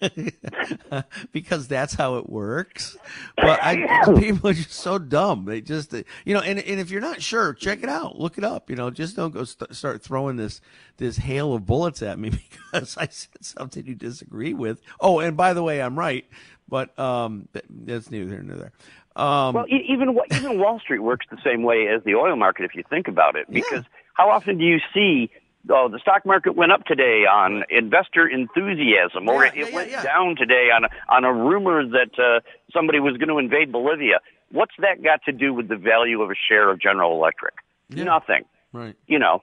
because 1.32 1.68
that's 1.68 1.94
how 1.94 2.16
it 2.16 2.28
works. 2.28 2.96
But 3.36 3.60
I, 3.62 4.04
people 4.18 4.50
are 4.50 4.54
just 4.54 4.72
so 4.72 4.98
dumb. 4.98 5.44
They 5.44 5.60
just, 5.60 5.92
you 5.92 6.34
know, 6.34 6.40
and, 6.40 6.58
and 6.58 6.80
if 6.80 6.90
you're 6.90 7.00
not 7.00 7.22
sure, 7.22 7.54
check 7.54 7.82
it 7.82 7.88
out, 7.88 8.18
look 8.18 8.38
it 8.38 8.44
up. 8.44 8.70
You 8.70 8.76
know, 8.76 8.90
just 8.90 9.16
don't 9.16 9.32
go 9.32 9.44
st- 9.44 9.74
start 9.74 10.02
throwing 10.02 10.36
this 10.36 10.60
this 10.98 11.18
hail 11.18 11.54
of 11.54 11.66
bullets 11.66 12.02
at 12.02 12.18
me 12.18 12.30
because 12.70 12.96
I 12.96 13.06
said 13.08 13.44
something 13.44 13.86
you 13.86 13.94
disagree 13.94 14.54
with. 14.54 14.80
Oh, 15.00 15.20
and 15.20 15.36
by 15.36 15.52
the 15.52 15.62
way, 15.62 15.82
I'm 15.82 15.98
right, 15.98 16.26
but 16.68 16.96
um, 16.98 17.48
that- 17.52 17.64
that's 17.68 18.10
neither 18.10 18.30
here 18.30 18.42
nor 18.42 18.56
there. 18.56 18.72
Um, 19.16 19.54
Well, 19.54 19.66
even 19.68 20.18
even 20.32 20.58
Wall 20.58 20.78
Street 20.80 20.98
works 21.00 21.26
the 21.30 21.38
same 21.42 21.62
way 21.62 21.88
as 21.88 22.02
the 22.04 22.14
oil 22.14 22.36
market, 22.36 22.64
if 22.64 22.74
you 22.74 22.82
think 22.90 23.08
about 23.08 23.34
it. 23.36 23.50
Because 23.50 23.84
how 24.12 24.30
often 24.30 24.58
do 24.58 24.64
you 24.64 24.78
see, 24.92 25.30
oh, 25.70 25.88
the 25.88 25.98
stock 25.98 26.24
market 26.24 26.56
went 26.56 26.72
up 26.72 26.84
today 26.84 27.24
on 27.30 27.64
investor 27.70 28.28
enthusiasm, 28.28 29.28
or 29.28 29.44
Yeah, 29.44 29.52
it 29.54 29.68
yeah, 29.68 29.74
went 29.74 29.90
yeah. 29.90 30.02
down 30.02 30.36
today 30.36 30.70
on 30.74 30.84
a, 30.84 30.88
on 31.08 31.24
a 31.24 31.32
rumor 31.32 31.86
that 31.86 32.18
uh, 32.18 32.40
somebody 32.72 33.00
was 33.00 33.16
going 33.16 33.28
to 33.28 33.38
invade 33.38 33.72
Bolivia? 33.72 34.20
What's 34.50 34.74
that 34.78 35.02
got 35.02 35.22
to 35.24 35.32
do 35.32 35.52
with 35.52 35.68
the 35.68 35.76
value 35.76 36.22
of 36.22 36.30
a 36.30 36.34
share 36.48 36.70
of 36.70 36.80
General 36.80 37.12
Electric? 37.12 37.54
Nothing. 37.90 38.44
right. 38.72 38.96
You 39.06 39.18
know, 39.18 39.42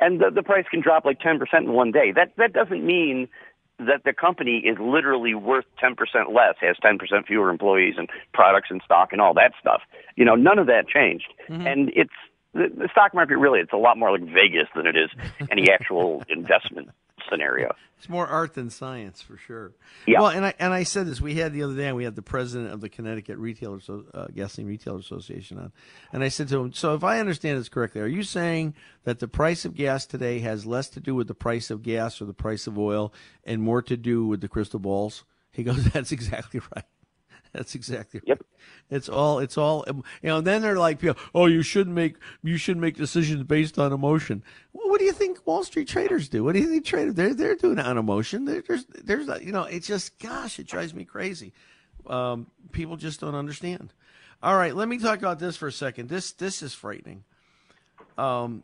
and 0.00 0.20
the 0.20 0.30
the 0.30 0.42
price 0.42 0.64
can 0.70 0.80
drop 0.80 1.04
like 1.04 1.20
ten 1.20 1.38
percent 1.38 1.66
in 1.66 1.72
one 1.72 1.92
day. 1.92 2.12
That 2.14 2.32
that 2.36 2.52
doesn't 2.52 2.84
mean 2.84 3.28
that 3.78 4.02
the 4.04 4.12
company 4.12 4.58
is 4.58 4.76
literally 4.78 5.34
worth 5.34 5.64
10% 5.82 5.96
less, 6.32 6.54
has 6.60 6.76
10% 6.84 7.26
fewer 7.26 7.50
employees 7.50 7.94
and 7.96 8.08
products 8.32 8.68
and 8.70 8.80
stock 8.84 9.08
and 9.12 9.20
all 9.20 9.34
that 9.34 9.52
stuff. 9.60 9.80
You 10.16 10.24
know, 10.24 10.34
none 10.34 10.58
of 10.58 10.66
that 10.66 10.86
changed. 10.86 11.32
And 11.66 11.90
it's 11.94 12.12
the, 12.54 12.68
the 12.74 12.88
stock 12.92 13.14
market 13.14 13.36
really, 13.38 13.60
it's 13.60 13.72
a 13.72 13.76
lot 13.78 13.96
more 13.96 14.12
like 14.12 14.22
Vegas 14.22 14.68
than 14.74 14.86
it 14.86 14.96
is 14.96 15.10
any 15.50 15.70
actual 15.70 16.22
investment 16.28 16.90
scenario. 17.30 17.74
It's 17.98 18.08
more 18.08 18.26
art 18.26 18.54
than 18.54 18.68
science 18.68 19.22
for 19.22 19.36
sure. 19.36 19.72
Yeah. 20.06 20.20
Well, 20.20 20.30
and 20.30 20.44
I 20.44 20.54
and 20.58 20.72
I 20.72 20.82
said 20.82 21.06
this. 21.06 21.20
We 21.20 21.36
had 21.36 21.52
the 21.52 21.62
other 21.62 21.76
day. 21.76 21.86
And 21.86 21.96
we 21.96 22.04
had 22.04 22.16
the 22.16 22.22
president 22.22 22.72
of 22.72 22.80
the 22.80 22.88
Connecticut 22.88 23.38
Retailer 23.38 23.80
so, 23.80 24.04
uh, 24.12 24.26
Gasoline 24.34 24.68
Retailer 24.68 24.98
Association 24.98 25.58
on, 25.58 25.72
and 26.12 26.24
I 26.24 26.28
said 26.28 26.48
to 26.48 26.58
him, 26.58 26.72
"So 26.72 26.94
if 26.94 27.04
I 27.04 27.20
understand 27.20 27.58
this 27.58 27.68
correctly, 27.68 28.00
are 28.00 28.06
you 28.06 28.24
saying 28.24 28.74
that 29.04 29.20
the 29.20 29.28
price 29.28 29.64
of 29.64 29.74
gas 29.74 30.04
today 30.04 30.40
has 30.40 30.66
less 30.66 30.88
to 30.90 31.00
do 31.00 31.14
with 31.14 31.28
the 31.28 31.34
price 31.34 31.70
of 31.70 31.82
gas 31.82 32.20
or 32.20 32.24
the 32.24 32.34
price 32.34 32.66
of 32.66 32.76
oil, 32.78 33.12
and 33.44 33.62
more 33.62 33.82
to 33.82 33.96
do 33.96 34.26
with 34.26 34.40
the 34.40 34.48
crystal 34.48 34.80
balls?" 34.80 35.24
He 35.52 35.62
goes, 35.62 35.84
"That's 35.92 36.12
exactly 36.12 36.60
right. 36.74 36.84
That's 37.52 37.74
exactly 37.74 38.20
right. 38.20 38.28
Yep. 38.28 38.42
It's 38.90 39.08
all. 39.08 39.38
It's 39.38 39.58
all. 39.58 39.84
You 39.86 40.02
know. 40.22 40.40
Then 40.40 40.62
they're 40.62 40.78
like, 40.78 41.00
"Oh, 41.34 41.46
you 41.46 41.62
shouldn't 41.62 41.94
make. 41.94 42.16
You 42.42 42.56
should 42.56 42.76
make 42.78 42.96
decisions 42.96 43.42
based 43.44 43.78
on 43.78 43.92
emotion." 43.92 44.42
Well, 44.72 44.88
what 44.88 44.98
do 44.98 45.04
you 45.04 45.12
think 45.12 45.46
Wall 45.46 45.62
Street 45.62 45.88
traders 45.88 46.28
do? 46.28 46.44
What 46.44 46.54
do 46.54 46.60
you 46.60 46.68
think 46.68 46.84
traders? 46.86 47.14
They're 47.14 47.34
they're 47.34 47.54
doing 47.54 47.78
it 47.78 47.84
on 47.86 47.98
emotion. 47.98 48.44
There- 48.46 48.62
There's 48.66 48.86
there's 48.86 49.28
you 49.42 49.52
know. 49.52 49.64
It's 49.64 49.86
just 49.86 50.18
gosh, 50.18 50.58
it 50.58 50.66
drives 50.66 50.94
me 50.94 51.04
crazy. 51.04 51.52
Um, 52.06 52.46
people 52.72 52.96
just 52.96 53.20
don't 53.20 53.34
understand. 53.34 53.92
All 54.42 54.56
right, 54.56 54.74
let 54.74 54.88
me 54.88 54.98
talk 54.98 55.18
about 55.18 55.38
this 55.38 55.56
for 55.56 55.68
a 55.68 55.72
second. 55.72 56.08
This 56.08 56.32
this 56.32 56.62
is 56.62 56.72
frightening. 56.74 57.24
Um, 58.18 58.62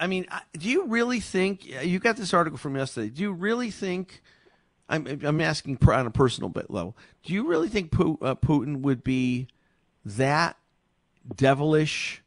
I 0.00 0.06
mean, 0.06 0.26
do 0.52 0.68
you 0.68 0.86
really 0.86 1.20
think 1.20 1.64
you 1.84 1.98
got 1.98 2.16
this 2.16 2.34
article 2.34 2.58
from 2.58 2.76
yesterday? 2.76 3.08
Do 3.08 3.22
you 3.22 3.32
really 3.32 3.70
think? 3.70 4.22
I'm 4.88 5.06
I'm 5.24 5.40
asking 5.40 5.78
on 5.86 6.06
a 6.06 6.10
personal 6.10 6.48
bit 6.48 6.70
level. 6.70 6.96
Do 7.22 7.32
you 7.32 7.46
really 7.46 7.68
think 7.68 7.92
uh, 7.94 8.34
Putin 8.36 8.80
would 8.80 9.04
be 9.04 9.48
that 10.04 10.56
devilish, 11.34 12.22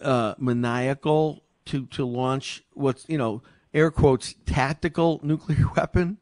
uh, 0.00 0.34
maniacal 0.38 1.42
to 1.66 1.86
to 1.86 2.04
launch 2.04 2.62
what's 2.74 3.08
you 3.08 3.18
know 3.18 3.42
air 3.74 3.90
quotes 3.90 4.34
tactical 4.46 5.20
nuclear 5.22 5.66
weapon? 5.76 6.18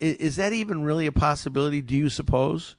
Is, 0.00 0.16
is 0.16 0.36
that 0.36 0.52
even 0.52 0.82
really 0.84 1.06
a 1.06 1.12
possibility? 1.12 1.80
Do 1.80 1.96
you 1.96 2.08
suppose? 2.10 2.76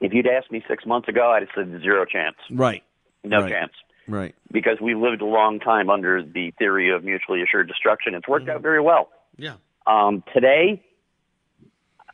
If 0.00 0.12
you'd 0.12 0.26
asked 0.26 0.50
me 0.52 0.62
six 0.68 0.84
months 0.86 1.08
ago, 1.08 1.30
I'd 1.30 1.42
have 1.42 1.48
said 1.54 1.80
zero 1.82 2.04
chance. 2.04 2.36
Right. 2.50 2.82
No 3.22 3.40
Right. 3.40 3.50
chance. 3.50 3.72
Right. 4.06 4.34
Because 4.52 4.78
we 4.80 4.94
lived 4.94 5.22
a 5.22 5.26
long 5.26 5.60
time 5.60 5.88
under 5.88 6.22
the 6.22 6.50
theory 6.58 6.90
of 6.94 7.04
mutually 7.04 7.42
assured 7.42 7.68
destruction. 7.68 8.14
It's 8.14 8.28
worked 8.28 8.48
out 8.50 8.60
very 8.60 8.80
well. 8.82 9.08
Yeah. 9.36 9.56
Um, 9.86 10.22
today, 10.32 10.82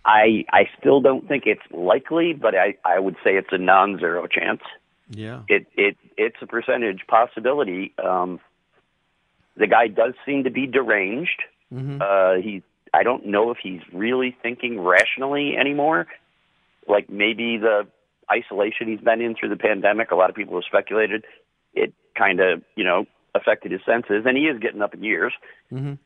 I 0.04 0.44
I 0.50 0.68
still 0.78 1.00
don't 1.00 1.28
think 1.28 1.44
it's 1.46 1.62
likely, 1.70 2.32
but 2.32 2.54
I, 2.54 2.74
I 2.84 2.98
would 2.98 3.16
say 3.22 3.36
it's 3.36 3.52
a 3.52 3.58
non-zero 3.58 4.26
chance. 4.26 4.62
Yeah. 5.10 5.42
It 5.48 5.66
it 5.76 5.96
it's 6.16 6.36
a 6.40 6.46
percentage 6.46 7.06
possibility. 7.06 7.92
Um, 8.02 8.40
the 9.56 9.66
guy 9.66 9.88
does 9.88 10.14
seem 10.24 10.44
to 10.44 10.50
be 10.50 10.66
deranged. 10.66 11.42
Uh, 12.00 12.34
he 12.36 12.62
I 12.92 13.02
don't 13.02 13.26
know 13.26 13.50
if 13.50 13.58
he's 13.62 13.82
really 13.92 14.36
thinking 14.42 14.80
rationally 14.80 15.56
anymore. 15.56 16.06
Like 16.88 17.08
maybe 17.08 17.58
the 17.58 17.86
isolation 18.30 18.88
he's 18.88 19.00
been 19.00 19.20
in 19.20 19.34
through 19.34 19.50
the 19.50 19.56
pandemic. 19.56 20.10
A 20.10 20.16
lot 20.16 20.30
of 20.30 20.36
people 20.36 20.54
have 20.54 20.64
speculated 20.64 21.24
it 21.74 21.92
kind 22.16 22.40
of 22.40 22.62
you 22.74 22.84
know 22.84 23.06
affected 23.34 23.70
his 23.72 23.80
senses, 23.86 24.24
and 24.26 24.36
he 24.36 24.44
is 24.44 24.58
getting 24.60 24.82
up 24.82 24.94
in 24.94 25.04
years. 25.04 25.32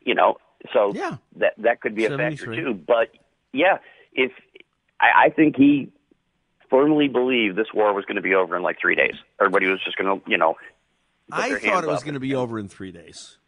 You 0.04 0.14
know, 0.14 0.36
so 0.72 0.92
Yeah. 0.94 1.16
that 1.36 1.54
that 1.58 1.80
could 1.80 1.94
be 1.94 2.06
a 2.06 2.16
factor 2.16 2.54
too. 2.54 2.74
But 2.74 3.10
yeah, 3.52 3.78
if 4.12 4.32
I, 5.00 5.26
I 5.26 5.28
think 5.30 5.56
he 5.56 5.92
firmly 6.70 7.08
believed 7.08 7.56
this 7.56 7.68
war 7.72 7.92
was 7.94 8.04
going 8.04 8.16
to 8.16 8.22
be 8.22 8.34
over 8.34 8.56
in 8.56 8.62
like 8.62 8.78
three 8.80 8.96
days. 8.96 9.14
Everybody 9.40 9.68
was 9.68 9.80
just 9.84 9.96
going 9.96 10.20
to, 10.20 10.30
you 10.30 10.38
know. 10.38 10.56
I 11.30 11.54
thought 11.58 11.84
it 11.84 11.88
was 11.88 12.02
going 12.02 12.14
to 12.14 12.20
be 12.20 12.34
over 12.34 12.58
in 12.58 12.68
three 12.68 12.92
days. 12.92 13.38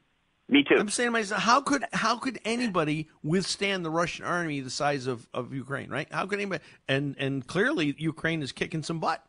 Me 0.49 0.63
too. 0.63 0.77
I'm 0.79 0.89
saying 0.89 1.09
to 1.09 1.11
myself, 1.11 1.43
how 1.43 1.61
could 1.61 1.85
how 1.93 2.17
could 2.19 2.39
anybody 2.45 3.09
withstand 3.25 3.85
the 3.85 3.91
Russian 3.91 4.25
army 4.25 4.61
the 4.61 4.71
size 4.71 5.09
of, 5.09 5.29
of 5.35 5.53
Ukraine, 5.53 5.91
right? 5.91 6.07
How 6.13 6.25
could 6.27 6.39
anybody? 6.39 6.63
And 6.87 7.17
and 7.19 7.45
clearly 7.45 7.97
Ukraine 7.99 8.43
is 8.43 8.53
kicking 8.53 8.85
some 8.85 9.01
butt. 9.01 9.25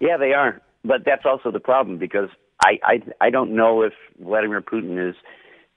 Yeah, 0.00 0.16
they 0.16 0.32
are. 0.32 0.62
But 0.84 1.04
that's 1.04 1.26
also 1.26 1.50
the 1.50 1.60
problem 1.60 1.98
because 1.98 2.30
I, 2.64 2.78
I 2.82 3.02
I 3.20 3.30
don't 3.30 3.54
know 3.54 3.82
if 3.82 3.92
Vladimir 4.18 4.62
Putin 4.62 5.10
is 5.10 5.14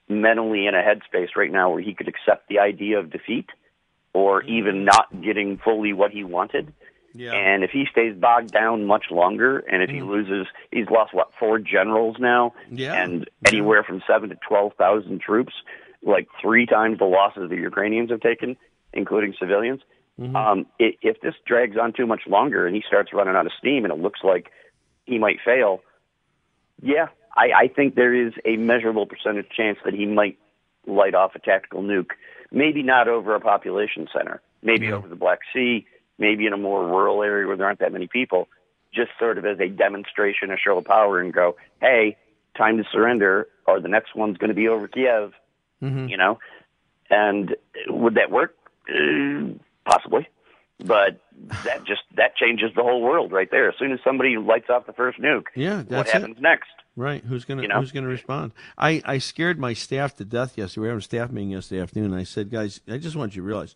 mentally 0.07 0.67
in 0.67 0.75
a 0.75 0.81
headspace 0.81 1.35
right 1.35 1.51
now 1.51 1.71
where 1.71 1.81
he 1.81 1.93
could 1.93 2.07
accept 2.07 2.47
the 2.47 2.59
idea 2.59 2.99
of 2.99 3.09
defeat 3.09 3.49
or 4.13 4.41
mm-hmm. 4.41 4.53
even 4.53 4.85
not 4.85 5.21
getting 5.21 5.57
fully 5.57 5.93
what 5.93 6.11
he 6.11 6.23
wanted. 6.23 6.73
Yeah. 7.13 7.31
And 7.31 7.63
if 7.63 7.71
he 7.71 7.85
stays 7.89 8.15
bogged 8.15 8.51
down 8.51 8.85
much 8.85 9.05
longer, 9.09 9.59
and 9.59 9.81
if 9.81 9.89
he 9.89 9.97
mm-hmm. 9.97 10.09
loses, 10.09 10.47
he's 10.71 10.89
lost 10.89 11.13
what 11.13 11.29
four 11.39 11.59
generals 11.59 12.17
now, 12.19 12.53
Yeah. 12.69 13.01
and 13.01 13.29
anywhere 13.47 13.83
from 13.83 14.03
seven 14.05 14.29
to 14.29 14.37
twelve 14.47 14.73
thousand 14.77 15.21
troops, 15.21 15.53
like 16.03 16.27
three 16.41 16.65
times 16.65 16.99
the 16.99 17.05
losses 17.05 17.49
the 17.49 17.55
Ukrainians 17.55 18.09
have 18.11 18.19
taken, 18.19 18.57
including 18.91 19.33
civilians. 19.39 19.81
Mm-hmm. 20.19 20.35
Um, 20.35 20.65
i 20.79 20.97
if 21.01 21.21
this 21.21 21.35
drags 21.45 21.77
on 21.77 21.93
too 21.93 22.05
much 22.05 22.21
longer, 22.27 22.67
and 22.67 22.75
he 22.75 22.83
starts 22.85 23.13
running 23.13 23.35
out 23.35 23.45
of 23.45 23.53
steam, 23.57 23.85
and 23.85 23.93
it 23.93 23.99
looks 23.99 24.19
like 24.21 24.51
he 25.05 25.17
might 25.17 25.37
fail, 25.43 25.81
yeah, 26.81 27.07
I, 27.35 27.51
I 27.55 27.67
think 27.67 27.95
there 27.95 28.13
is 28.13 28.33
a 28.45 28.57
measurable 28.57 29.05
percentage 29.05 29.49
chance 29.49 29.77
that 29.85 29.93
he 29.93 30.05
might 30.05 30.37
light 30.87 31.15
off 31.15 31.35
a 31.35 31.39
tactical 31.39 31.81
nuke. 31.81 32.11
Maybe 32.51 32.83
not 32.83 33.07
over 33.07 33.35
a 33.35 33.39
population 33.39 34.07
center, 34.15 34.41
maybe 34.61 34.91
over 34.91 35.07
the 35.07 35.15
Black 35.15 35.39
Sea, 35.53 35.85
maybe 36.17 36.45
in 36.45 36.53
a 36.53 36.57
more 36.57 36.85
rural 36.85 37.23
area 37.23 37.47
where 37.47 37.57
there 37.57 37.65
aren't 37.65 37.79
that 37.79 37.91
many 37.91 38.07
people, 38.07 38.47
just 38.93 39.11
sort 39.19 39.37
of 39.37 39.45
as 39.45 39.59
a 39.59 39.67
demonstration, 39.67 40.51
a 40.51 40.57
show 40.57 40.77
of 40.77 40.85
power, 40.85 41.19
and 41.19 41.33
go, 41.33 41.55
hey, 41.81 42.15
time 42.57 42.77
to 42.77 42.83
surrender, 42.91 43.47
or 43.67 43.81
the 43.81 43.89
next 43.89 44.15
one's 44.15 44.37
going 44.37 44.49
to 44.49 44.55
be 44.55 44.67
over 44.67 44.87
Kiev. 44.87 45.33
You 46.07 46.17
know, 46.17 46.39
And 47.09 47.55
would 47.87 48.15
that 48.15 48.31
work? 48.31 48.55
Uh, 48.89 49.57
possibly, 49.85 50.27
but 50.83 51.21
that 51.63 51.83
just 51.85 52.01
that 52.15 52.35
changes 52.35 52.71
the 52.75 52.83
whole 52.83 53.01
world 53.01 53.31
right 53.31 53.49
there. 53.51 53.69
As 53.69 53.75
soon 53.77 53.91
as 53.91 53.99
somebody 54.03 54.37
lights 54.37 54.69
off 54.69 54.85
the 54.85 54.93
first 54.93 55.19
nuke, 55.19 55.45
Yeah, 55.55 55.77
what 55.77 55.89
that's 55.89 56.09
it. 56.09 56.13
happens 56.13 56.37
next? 56.39 56.69
Right. 56.97 57.23
Who's 57.23 57.45
gonna 57.45 57.61
You 57.61 57.67
know? 57.67 57.79
Who's 57.79 57.91
gonna 57.91 58.07
respond? 58.07 58.51
I 58.77 59.01
I 59.05 59.17
scared 59.17 59.59
my 59.59 59.73
staff 59.73 60.15
to 60.17 60.25
death 60.25 60.57
yesterday. 60.57 60.81
We 60.81 60.87
were 60.87 60.91
having 60.91 60.99
a 60.99 61.03
staff 61.03 61.31
meeting 61.31 61.51
yesterday 61.51 61.81
afternoon. 61.81 62.11
And 62.11 62.19
I 62.19 62.23
said, 62.23 62.49
guys, 62.49 62.81
I 62.87 62.97
just 62.97 63.15
want 63.15 63.35
you 63.35 63.41
to 63.41 63.47
realize, 63.47 63.75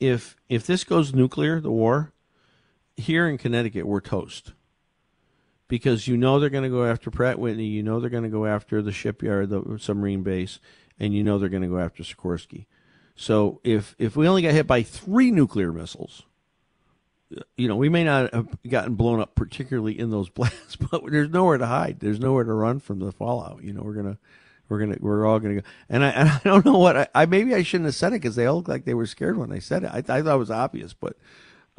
if 0.00 0.36
if 0.48 0.66
this 0.66 0.82
goes 0.84 1.14
nuclear, 1.14 1.60
the 1.60 1.70
war, 1.70 2.12
here 2.96 3.28
in 3.28 3.38
Connecticut, 3.38 3.86
we're 3.86 4.00
toast. 4.00 4.52
Because 5.68 6.06
you 6.06 6.16
know 6.16 6.38
they're 6.38 6.48
going 6.50 6.62
to 6.62 6.70
go 6.70 6.84
after 6.84 7.10
Pratt 7.10 7.40
Whitney, 7.40 7.64
you 7.66 7.82
know 7.82 7.98
they're 7.98 8.08
going 8.08 8.22
to 8.22 8.28
go 8.28 8.46
after 8.46 8.80
the 8.82 8.92
shipyard, 8.92 9.50
the 9.50 9.78
submarine 9.80 10.22
base, 10.22 10.60
and 11.00 11.12
you 11.12 11.24
know 11.24 11.38
they're 11.40 11.48
going 11.48 11.62
to 11.64 11.68
go 11.68 11.78
after 11.80 12.04
Sikorsky. 12.04 12.66
So 13.16 13.60
if 13.64 13.96
if 13.98 14.14
we 14.16 14.28
only 14.28 14.42
got 14.42 14.52
hit 14.52 14.66
by 14.68 14.82
three 14.84 15.30
nuclear 15.32 15.72
missiles, 15.72 16.22
you 17.56 17.68
know, 17.68 17.76
we 17.76 17.88
may 17.88 18.04
not 18.04 18.32
have 18.32 18.48
gotten 18.68 18.94
blown 18.94 19.20
up 19.20 19.34
particularly 19.34 19.98
in 19.98 20.10
those 20.10 20.28
blasts, 20.30 20.76
but 20.76 21.02
there's 21.10 21.30
nowhere 21.30 21.58
to 21.58 21.66
hide. 21.66 22.00
There's 22.00 22.20
nowhere 22.20 22.44
to 22.44 22.52
run 22.52 22.78
from 22.80 22.98
the 23.00 23.12
fallout. 23.12 23.62
You 23.62 23.72
know, 23.72 23.82
we're 23.82 23.94
gonna, 23.94 24.18
we're 24.68 24.78
gonna, 24.78 24.96
we're 25.00 25.26
all 25.26 25.38
gonna 25.40 25.56
go. 25.56 25.60
And 25.88 26.04
I, 26.04 26.08
and 26.10 26.28
I 26.28 26.40
don't 26.44 26.64
know 26.64 26.78
what 26.78 26.96
I, 26.96 27.08
I 27.14 27.26
maybe 27.26 27.54
I 27.54 27.62
shouldn't 27.62 27.86
have 27.86 27.94
said 27.94 28.12
it 28.12 28.20
because 28.22 28.36
they 28.36 28.46
all 28.46 28.56
looked 28.56 28.68
like 28.68 28.84
they 28.84 28.94
were 28.94 29.06
scared 29.06 29.36
when 29.36 29.50
they 29.50 29.60
said 29.60 29.84
it. 29.84 29.90
I, 29.92 29.98
I 29.98 30.22
thought 30.22 30.34
it 30.34 30.38
was 30.38 30.50
obvious, 30.50 30.92
but 30.94 31.16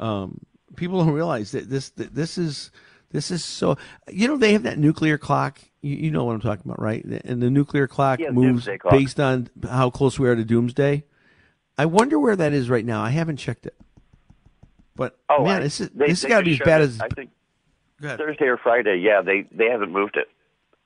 um, 0.00 0.40
people 0.76 1.02
don't 1.04 1.14
realize 1.14 1.52
that 1.52 1.68
this, 1.70 1.90
that 1.90 2.14
this 2.14 2.38
is, 2.38 2.70
this 3.10 3.30
is 3.30 3.42
so. 3.42 3.78
You 4.10 4.28
know, 4.28 4.36
they 4.36 4.52
have 4.52 4.64
that 4.64 4.78
nuclear 4.78 5.16
clock. 5.16 5.60
You, 5.80 5.96
you 5.96 6.10
know 6.10 6.24
what 6.24 6.34
I'm 6.34 6.40
talking 6.42 6.64
about, 6.66 6.80
right? 6.80 7.02
And 7.04 7.42
the 7.42 7.50
nuclear 7.50 7.88
clock 7.88 8.20
Yeah, 8.20 8.30
moves 8.30 8.68
clock. 8.78 8.92
based 8.92 9.18
on 9.18 9.48
how 9.66 9.88
close 9.88 10.18
we 10.18 10.28
are 10.28 10.36
to 10.36 10.44
doomsday. 10.44 11.04
I 11.78 11.86
wonder 11.86 12.18
where 12.18 12.36
that 12.36 12.52
is 12.52 12.68
right 12.68 12.84
now. 12.84 13.00
I 13.02 13.10
haven't 13.10 13.36
checked 13.38 13.64
it. 13.64 13.74
But 14.98 15.16
Oh, 15.30 15.44
man, 15.44 15.60
I- 15.60 15.64
this 15.64 15.80
is 15.80 15.88
they- 15.90 16.08
this 16.08 16.22
has 16.22 16.28
got 16.28 16.40
to 16.40 16.44
be 16.44 16.52
as 16.52 16.58
bad 16.58 16.82
as 16.82 17.00
I 17.00 17.08
think 17.08 17.30
Thursday 18.02 18.46
or 18.46 18.58
Friday. 18.58 18.96
Yeah, 18.98 19.22
they 19.22 19.46
they 19.52 19.70
haven't 19.70 19.92
moved 19.92 20.16
it. 20.16 20.26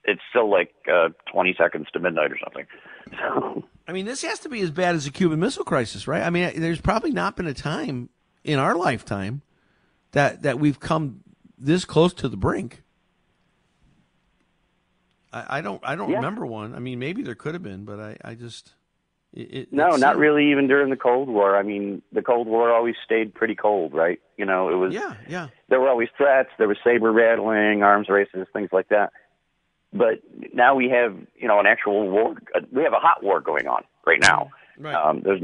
It's 0.04 0.21
still 0.31 0.49
like 0.50 0.73
uh, 0.92 1.09
20 1.33 1.54
seconds 1.59 1.87
to 1.95 1.99
midnight 1.99 2.31
or 2.31 2.38
something. 2.45 2.66
So 3.19 3.64
I 3.88 3.92
mean, 3.92 4.04
this 4.07 4.23
has 4.23 4.38
to 4.40 4.49
be 4.49 4.61
as 4.61 4.71
bad 4.71 4.95
as 4.95 5.04
the 5.07 5.11
Cuban 5.11 5.40
Missile 5.40 5.64
Crisis, 5.64 6.07
right? 6.07 6.23
I 6.23 6.31
mean, 6.31 6.61
there's 6.61 6.81
probably 6.81 7.11
not 7.11 7.37
been 7.37 7.49
a 7.49 7.52
time 7.54 8.09
in 8.45 8.59
our 8.61 8.76
lifetime 8.76 9.42
that 10.12 10.42
that 10.42 10.61
we've 10.61 10.78
come 10.78 11.25
this 11.59 11.85
close 11.85 12.14
to 12.14 12.28
the 12.28 12.37
brink. 12.37 12.83
I, 15.33 15.59
I 15.59 15.61
don't 15.62 15.81
I 15.85 15.97
don't 15.97 16.11
Yeah. 16.11 16.16
remember 16.16 16.47
one. 16.47 16.75
I 16.75 16.78
mean, 16.78 16.99
maybe 16.99 17.23
there 17.23 17.35
could 17.35 17.54
have 17.54 17.62
been, 17.62 17.85
but 17.85 17.99
I 17.99 18.16
I 18.25 18.35
just 18.35 18.75
it, 19.35 19.73
no, 19.73 19.97
not 19.97 20.17
really. 20.17 20.51
Even 20.51 20.69
during 20.69 20.91
the 20.91 20.97
Cold 20.97 21.29
War, 21.29 21.57
I 21.57 21.62
mean, 21.62 22.03
the 22.12 22.23
Cold 22.23 22.47
War 22.47 22.73
always 22.73 22.97
stayed 23.05 23.35
pretty 23.35 23.55
cold, 23.55 23.95
right? 23.95 24.21
You 24.37 24.45
know, 24.45 24.69
it 24.69 24.75
was 24.77 24.93
Yeah, 24.93 25.15
yeah. 25.29 25.49
there 25.69 25.81
were 25.81 25.89
always 25.89 26.09
threats, 26.17 26.51
there 26.59 26.69
was 26.69 26.77
saber 26.85 27.12
rattling, 27.12 27.83
arms 27.83 28.09
races, 28.09 28.47
things 28.53 28.71
like 28.73 28.89
that. 28.89 29.12
But 29.93 30.21
now 30.55 30.75
we 30.75 30.89
have, 30.89 31.17
you 31.37 31.49
know, 31.49 31.61
an 31.61 31.67
actual 31.67 32.09
war. 32.09 32.35
We 32.71 32.83
have 32.83 32.95
a 32.95 32.99
hot 32.99 33.23
war 33.23 33.41
going 33.41 33.67
on 33.67 33.85
right 34.07 34.21
now. 34.21 34.51
Right. 34.79 34.95
Um, 34.95 35.21
there's, 35.23 35.43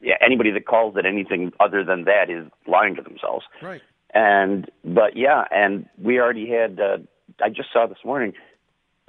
yeah, 0.00 0.14
anybody 0.24 0.50
that 0.52 0.66
calls 0.66 0.96
it 0.96 1.04
anything 1.06 1.52
other 1.58 1.84
than 1.84 2.04
that 2.04 2.30
is 2.30 2.46
lying 2.66 2.94
to 2.96 3.02
themselves. 3.02 3.44
Right. 3.60 3.82
And 4.14 4.70
but 4.84 5.16
yeah, 5.16 5.44
and 5.50 5.88
we 6.02 6.18
already 6.18 6.48
had. 6.48 6.80
Uh, 6.80 6.98
I 7.42 7.48
just 7.48 7.72
saw 7.72 7.86
this 7.86 7.98
morning 8.04 8.32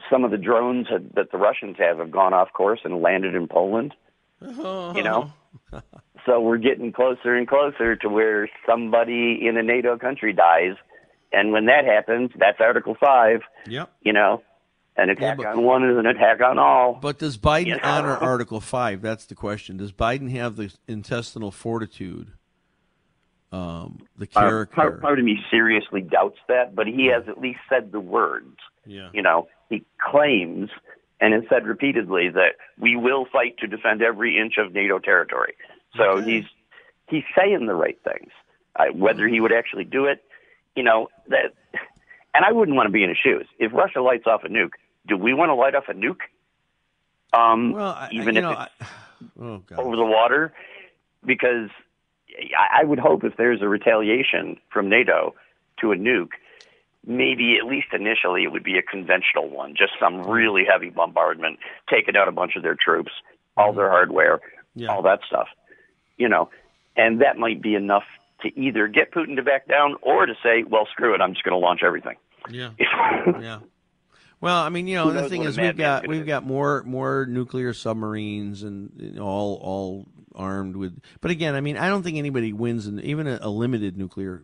some 0.09 0.23
of 0.23 0.31
the 0.31 0.37
drones 0.37 0.87
had, 0.89 1.11
that 1.15 1.31
the 1.31 1.37
Russians 1.37 1.77
have 1.79 1.97
have 1.97 2.11
gone 2.11 2.33
off 2.33 2.53
course 2.53 2.81
and 2.83 3.01
landed 3.01 3.35
in 3.35 3.47
Poland. 3.47 3.93
You 4.41 5.03
know, 5.03 5.31
so 6.25 6.39
we're 6.41 6.57
getting 6.57 6.91
closer 6.91 7.35
and 7.35 7.47
closer 7.47 7.95
to 7.97 8.09
where 8.09 8.49
somebody 8.67 9.39
in 9.47 9.57
a 9.57 9.63
NATO 9.63 9.97
country 9.97 10.33
dies, 10.33 10.75
and 11.31 11.51
when 11.51 11.65
that 11.67 11.85
happens, 11.85 12.31
that's 12.37 12.59
Article 12.59 12.95
Five. 12.99 13.41
Yep. 13.67 13.91
You 14.01 14.13
know, 14.13 14.41
an 14.97 15.09
attack 15.09 15.37
but- 15.37 15.45
on 15.45 15.63
one 15.63 15.89
is 15.89 15.97
an 15.97 16.05
attack 16.05 16.41
on 16.41 16.57
all. 16.59 16.93
But 17.01 17.19
does 17.19 17.37
Biden 17.37 17.67
You 17.67 17.73
know? 17.75 17.81
honor 17.83 18.17
Article 18.21 18.59
Five? 18.59 19.01
That's 19.01 19.25
the 19.25 19.35
question. 19.35 19.77
Does 19.77 19.91
Biden 19.91 20.31
have 20.31 20.55
the 20.55 20.73
intestinal 20.87 21.51
fortitude, 21.51 22.31
um, 23.51 23.99
the 24.17 24.27
Uh, 24.35 24.39
character? 24.41 24.75
part, 24.75 25.01
part 25.01 25.19
of 25.19 25.25
me 25.25 25.39
seriously 25.51 26.01
doubts 26.01 26.37
that, 26.47 26.73
but 26.75 26.87
he 26.87 27.07
has 27.07 27.23
at 27.27 27.39
least 27.39 27.59
said 27.69 27.91
the 27.91 27.99
words. 27.99 28.57
Yeah. 28.85 29.09
You 29.13 29.21
know, 29.21 29.47
he 29.69 29.83
claims 30.09 30.69
and 31.21 31.33
has 31.33 31.43
said 31.49 31.65
repeatedly 31.65 32.29
that 32.29 32.55
we 32.79 32.95
will 32.97 33.25
fight 33.31 33.55
to 33.59 33.67
defend 33.67 34.01
every 34.01 34.37
inch 34.37 34.55
of 34.57 34.73
NATO 34.73 34.99
territory. 34.99 35.53
So 35.95 36.17
Okay. 36.17 36.29
he's 36.31 36.43
he's 37.07 37.23
saying 37.37 37.67
the 37.67 37.75
right 37.75 37.97
things. 38.03 38.31
Uh, 38.75 38.85
whether 38.93 39.27
he 39.27 39.41
would 39.41 39.51
actually 39.51 39.83
do 39.83 40.05
it, 40.05 40.23
you 40.75 40.83
know, 40.83 41.09
that. 41.27 41.53
And 42.33 42.45
I 42.45 42.53
wouldn't 42.53 42.77
want 42.77 42.87
to 42.87 42.91
be 42.91 43.03
in 43.03 43.09
his 43.09 43.17
shoes. 43.17 43.45
If 43.59 43.73
Russia 43.73 44.01
lights 44.01 44.23
off 44.25 44.45
a 44.45 44.47
nuke, 44.47 44.71
do 45.07 45.17
we 45.17 45.33
want 45.33 45.49
to 45.49 45.53
light 45.55 45.75
off 45.75 45.89
a 45.89 45.93
nuke? 45.93 46.21
Um, 47.33 47.73
well, 47.73 47.91
I, 47.91 48.09
even 48.13 48.35
you 48.35 48.39
if 48.39 48.43
know, 48.43 48.51
it's 48.51 48.61
I, 48.81 48.87
oh 49.41 49.57
god. 49.59 49.79
over 49.79 49.95
the 49.97 50.05
water 50.05 50.53
because 51.25 51.69
I 52.57 52.81
I 52.81 52.83
would 52.85 52.99
hope 52.99 53.23
if 53.25 53.35
there's 53.37 53.61
a 53.61 53.67
retaliation 53.67 54.57
from 54.71 54.89
NATO 54.89 55.35
to 55.81 55.91
a 55.91 55.95
nuke, 55.95 56.31
maybe 57.05 57.57
at 57.61 57.65
least 57.67 57.87
initially 57.93 58.43
it 58.43 58.51
would 58.51 58.63
be 58.63 58.77
a 58.77 58.81
conventional 58.83 59.49
one, 59.49 59.73
just 59.75 59.93
some 59.99 60.21
really 60.23 60.63
heavy 60.69 60.89
bombardment, 60.89 61.59
taking 61.89 62.15
out 62.15 62.27
a 62.27 62.31
bunch 62.31 62.55
of 62.55 62.63
their 62.63 62.75
troops, 62.79 63.11
all 63.57 63.73
their 63.73 63.89
hardware, 63.89 64.39
Yeah. 64.75 64.89
all 64.89 65.01
that 65.03 65.19
stuff. 65.27 65.47
You 66.17 66.29
know, 66.29 66.49
and 66.95 67.21
that 67.21 67.37
might 67.37 67.61
be 67.61 67.73
enough 67.75 68.03
to 68.41 68.59
either 68.59 68.87
get 68.87 69.11
Putin 69.11 69.35
to 69.37 69.43
back 69.43 69.67
down 69.67 69.95
or 70.01 70.25
to 70.25 70.33
say, 70.43 70.63
well, 70.63 70.87
screw 70.91 71.13
it, 71.15 71.21
I'm 71.21 71.33
just 71.33 71.43
going 71.43 71.53
to 71.53 71.57
launch 71.65 71.81
everything. 71.83 72.15
Yeah. 72.49 72.71
Yeah. 73.41 73.59
Well, 74.39 74.57
I 74.57 74.69
mean, 74.69 74.87
you 74.87 74.95
know, 74.95 75.11
the 75.11 75.29
thing 75.29 75.43
is, 75.43 75.55
we've 75.55 75.77
got 75.77 76.07
we've 76.07 76.21
do. 76.21 76.25
got 76.25 76.43
more 76.45 76.81
more 76.83 77.27
nuclear 77.29 77.73
submarines 77.73 78.63
and 78.63 78.91
you 78.97 79.11
know, 79.11 79.23
all 79.23 79.59
all 79.61 80.07
armed 80.33 80.75
with. 80.75 80.99
But 81.21 81.29
again, 81.29 81.53
I 81.53 81.61
mean, 81.61 81.77
I 81.77 81.89
don't 81.89 82.01
think 82.01 82.17
anybody 82.17 82.51
wins, 82.51 82.87
in, 82.87 82.99
even 83.01 83.27
a, 83.27 83.37
a 83.43 83.49
limited 83.49 83.97
nuclear 83.99 84.43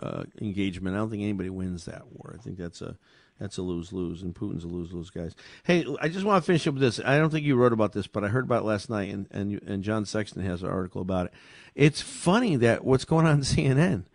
uh, 0.00 0.24
engagement. 0.40 0.96
I 0.96 0.98
don't 0.98 1.10
think 1.10 1.22
anybody 1.22 1.50
wins 1.50 1.84
that 1.86 2.06
war. 2.12 2.34
I 2.38 2.42
think 2.42 2.58
that's 2.58 2.82
a 2.82 2.96
that's 3.38 3.58
a 3.58 3.62
lose 3.62 3.92
lose, 3.92 4.22
and 4.22 4.34
Putin's 4.34 4.64
a 4.64 4.68
lose 4.68 4.92
lose, 4.92 5.10
guys. 5.10 5.34
Hey, 5.64 5.84
I 6.00 6.08
just 6.08 6.24
want 6.24 6.42
to 6.42 6.46
finish 6.46 6.66
up 6.66 6.74
with 6.74 6.82
this. 6.82 7.00
I 7.04 7.18
don't 7.18 7.30
think 7.30 7.44
you 7.44 7.56
wrote 7.56 7.72
about 7.72 7.92
this, 7.92 8.06
but 8.06 8.24
I 8.24 8.28
heard 8.28 8.44
about 8.44 8.62
it 8.62 8.66
last 8.66 8.88
night, 8.88 9.12
and 9.12 9.26
and 9.30 9.60
and 9.62 9.84
John 9.84 10.06
Sexton 10.06 10.42
has 10.42 10.62
an 10.62 10.70
article 10.70 11.02
about 11.02 11.26
it. 11.26 11.32
It's 11.74 12.00
funny 12.00 12.56
that 12.56 12.84
what's 12.84 13.04
going 13.04 13.26
on 13.26 13.40
CNN. 13.40 14.04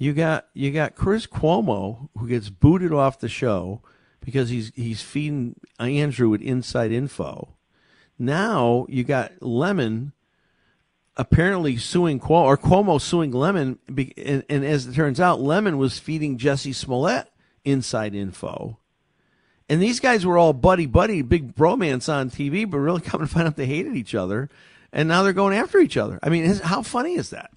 You 0.00 0.14
got 0.14 0.46
you 0.54 0.70
got 0.70 0.94
Chris 0.94 1.26
Cuomo 1.26 2.08
who 2.16 2.26
gets 2.26 2.48
booted 2.48 2.90
off 2.90 3.20
the 3.20 3.28
show 3.28 3.82
because 4.24 4.48
he's 4.48 4.72
he's 4.74 5.02
feeding 5.02 5.56
Andrew 5.78 6.30
with 6.30 6.40
inside 6.40 6.90
info. 6.90 7.54
Now 8.18 8.86
you 8.88 9.04
got 9.04 9.32
Lemon 9.42 10.14
apparently 11.16 11.76
suing 11.76 12.20
Cuomo 12.20 12.44
or 12.44 12.56
Cuomo 12.56 13.00
suing 13.00 13.32
Lemon, 13.32 13.78
and, 13.88 14.44
and 14.48 14.64
as 14.64 14.86
it 14.86 14.94
turns 14.94 15.20
out, 15.20 15.40
Lemon 15.40 15.78
was 15.78 15.98
feeding 15.98 16.38
Jussie 16.38 16.74
Smollett 16.74 17.28
inside 17.64 18.14
info. 18.14 18.78
And 19.68 19.80
these 19.80 20.00
guys 20.00 20.26
were 20.26 20.36
all 20.36 20.52
buddy 20.52 20.86
buddy, 20.86 21.22
big 21.22 21.54
bromance 21.54 22.12
on 22.12 22.30
TV, 22.30 22.68
but 22.68 22.78
really 22.78 23.00
come 23.02 23.20
to 23.20 23.26
find 23.26 23.46
out 23.46 23.56
they 23.56 23.66
hated 23.66 23.96
each 23.96 24.14
other, 24.14 24.48
and 24.92 25.08
now 25.08 25.22
they're 25.22 25.32
going 25.32 25.56
after 25.56 25.78
each 25.78 25.96
other. 25.96 26.18
I 26.22 26.28
mean, 26.28 26.54
how 26.56 26.82
funny 26.82 27.14
is 27.14 27.30
that? 27.30 27.50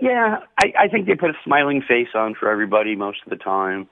Yeah, 0.00 0.38
I, 0.56 0.72
I 0.78 0.88
think 0.88 1.06
they 1.06 1.16
put 1.16 1.30
a 1.30 1.38
smiling 1.44 1.82
face 1.82 2.08
on 2.14 2.34
for 2.34 2.48
everybody 2.48 2.94
most 2.94 3.18
of 3.24 3.30
the 3.30 3.36
time, 3.36 3.88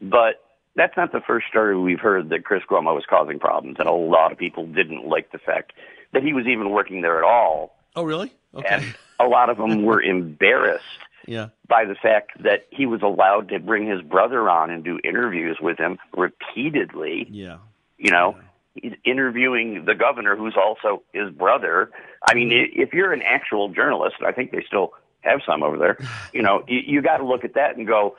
but 0.00 0.42
that's 0.74 0.96
not 0.96 1.12
the 1.12 1.20
first 1.26 1.46
story 1.48 1.78
we've 1.78 2.00
heard 2.00 2.30
that 2.30 2.44
Chris 2.44 2.62
Cuomo 2.68 2.94
was 2.94 3.04
causing 3.08 3.38
problems, 3.38 3.76
and 3.78 3.88
a 3.88 3.92
lot 3.92 4.32
of 4.32 4.38
people 4.38 4.66
didn't 4.66 5.06
like 5.06 5.30
the 5.30 5.38
fact 5.38 5.74
that 6.12 6.22
he 6.22 6.32
was 6.32 6.46
even 6.46 6.70
working 6.70 7.00
there 7.02 7.18
at 7.18 7.24
all, 7.24 7.76
Oh, 7.96 8.02
really? 8.04 8.32
Okay. 8.54 8.66
and 8.68 8.94
a 9.20 9.26
lot 9.26 9.50
of 9.50 9.56
them 9.56 9.82
were 9.84 10.00
embarrassed 10.14 10.84
Yeah. 11.26 11.48
by 11.68 11.84
the 11.84 11.94
fact 11.94 12.42
that 12.42 12.66
he 12.70 12.86
was 12.86 13.02
allowed 13.02 13.48
to 13.50 13.58
bring 13.58 13.86
his 13.86 14.00
brother 14.02 14.48
on 14.50 14.70
and 14.70 14.82
do 14.84 14.98
interviews 15.04 15.58
with 15.60 15.78
him 15.78 15.98
repeatedly. 16.16 17.26
Yeah. 17.30 17.58
You 17.98 18.10
know, 18.10 18.36
he's 18.74 18.94
interviewing 19.04 19.84
the 19.84 19.94
governor, 19.94 20.36
who's 20.36 20.56
also 20.56 21.02
his 21.12 21.30
brother. 21.30 21.90
I 22.28 22.34
mean, 22.34 22.50
if 22.52 22.92
you're 22.92 23.12
an 23.12 23.22
actual 23.22 23.68
journalist, 23.68 24.16
I 24.26 24.32
think 24.32 24.50
they 24.50 24.64
still 24.66 24.92
have 25.20 25.40
some 25.46 25.62
over 25.62 25.76
there. 25.78 25.98
You 26.32 26.42
know, 26.42 26.64
you, 26.66 26.80
you 26.84 27.02
got 27.02 27.18
to 27.18 27.24
look 27.24 27.44
at 27.44 27.54
that 27.54 27.76
and 27.76 27.86
go, 27.86 28.16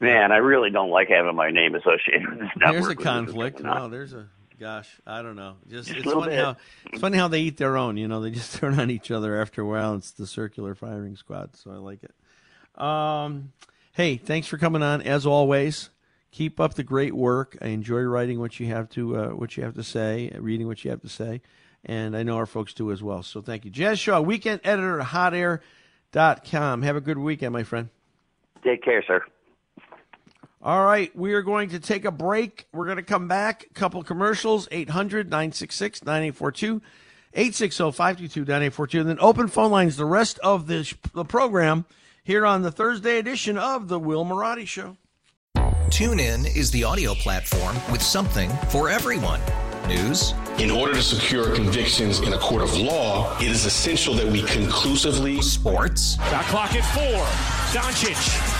man, 0.00 0.32
I 0.32 0.38
really 0.38 0.70
don't 0.70 0.90
like 0.90 1.08
having 1.08 1.36
my 1.36 1.50
name 1.50 1.74
associated 1.76 2.28
with 2.28 2.38
this 2.40 2.48
network. 2.56 2.72
There's 2.82 2.88
a 2.88 2.94
conflict. 2.96 3.60
No, 3.62 3.88
there's 3.88 4.12
a 4.14 4.26
gosh. 4.60 5.00
I 5.06 5.22
don't 5.22 5.36
know. 5.36 5.56
Just, 5.68 5.88
Just 5.88 6.00
it's 6.00 6.12
funny 6.12 6.36
bit. 6.36 6.44
how 6.44 6.56
it's 6.92 7.00
funny 7.00 7.16
how 7.16 7.28
they 7.28 7.40
eat 7.40 7.56
their 7.56 7.76
own. 7.76 7.96
You 7.96 8.06
know, 8.06 8.20
they 8.20 8.30
just 8.30 8.54
turn 8.58 8.78
on 8.78 8.90
each 8.90 9.10
other 9.10 9.40
after 9.40 9.62
a 9.62 9.66
while. 9.66 9.94
It's 9.94 10.12
the 10.12 10.26
circular 10.26 10.74
firing 10.74 11.16
squad. 11.16 11.56
So 11.56 11.70
I 11.72 11.76
like 11.76 12.00
it. 12.04 12.80
Um, 12.80 13.52
hey, 13.92 14.16
thanks 14.16 14.46
for 14.46 14.58
coming 14.58 14.82
on. 14.82 15.02
As 15.02 15.26
always, 15.26 15.90
keep 16.30 16.60
up 16.60 16.74
the 16.74 16.84
great 16.84 17.14
work. 17.14 17.56
I 17.60 17.68
enjoy 17.68 18.02
writing 18.02 18.38
what 18.38 18.60
you 18.60 18.66
have 18.66 18.88
to 18.90 19.16
uh, 19.16 19.28
what 19.30 19.56
you 19.56 19.64
have 19.64 19.74
to 19.74 19.82
say, 19.82 20.30
reading 20.38 20.66
what 20.66 20.84
you 20.84 20.90
have 20.90 21.00
to 21.02 21.08
say, 21.08 21.40
and 21.84 22.16
I 22.16 22.22
know 22.22 22.36
our 22.36 22.46
folks 22.46 22.74
do 22.74 22.92
as 22.92 23.02
well. 23.02 23.22
So 23.22 23.40
thank 23.40 23.64
you. 23.64 23.70
Jazz 23.70 23.98
Shaw, 23.98 24.20
weekend 24.20 24.60
editor 24.62 25.00
at 25.00 25.06
hotair.com. 25.08 26.82
Have 26.82 26.96
a 26.96 27.00
good 27.00 27.18
weekend, 27.18 27.52
my 27.52 27.62
friend. 27.64 27.88
Take 28.62 28.82
care, 28.82 29.02
sir. 29.02 29.24
All 30.62 30.84
right, 30.84 31.14
we 31.16 31.32
are 31.32 31.40
going 31.40 31.70
to 31.70 31.80
take 31.80 32.04
a 32.04 32.10
break. 32.10 32.66
We're 32.72 32.84
going 32.84 32.98
to 32.98 33.02
come 33.02 33.28
back. 33.28 33.66
A 33.70 33.74
couple 33.74 34.02
commercials 34.02 34.68
800 34.70 35.30
966 35.30 36.04
9842, 36.04 36.82
860 37.32 37.92
522 37.92 38.40
9842, 38.40 39.00
and 39.00 39.08
then 39.08 39.18
open 39.20 39.48
phone 39.48 39.70
lines 39.70 39.96
the 39.96 40.04
rest 40.04 40.38
of 40.40 40.66
this, 40.66 40.94
the 41.14 41.24
program 41.24 41.86
here 42.24 42.44
on 42.44 42.60
the 42.60 42.70
Thursday 42.70 43.18
edition 43.18 43.56
of 43.56 43.88
The 43.88 43.98
Will 43.98 44.24
Marotti 44.26 44.66
Show. 44.66 44.98
TuneIn 45.56 46.54
is 46.54 46.70
the 46.70 46.84
audio 46.84 47.14
platform 47.14 47.74
with 47.90 48.02
something 48.02 48.50
for 48.68 48.90
everyone. 48.90 49.40
News, 49.88 50.34
In 50.58 50.70
order 50.70 50.92
to 50.92 51.02
secure 51.02 51.52
convictions 51.54 52.20
in 52.20 52.34
a 52.34 52.38
court 52.38 52.62
of 52.62 52.76
law, 52.76 53.34
it 53.38 53.48
is 53.48 53.64
essential 53.64 54.12
that 54.14 54.26
we 54.26 54.42
conclusively 54.42 55.40
sports, 55.40 56.16
Shot 56.16 56.44
clock 56.44 56.74
at 56.74 56.84
four. 56.94 57.24
Doncic. 57.72 58.59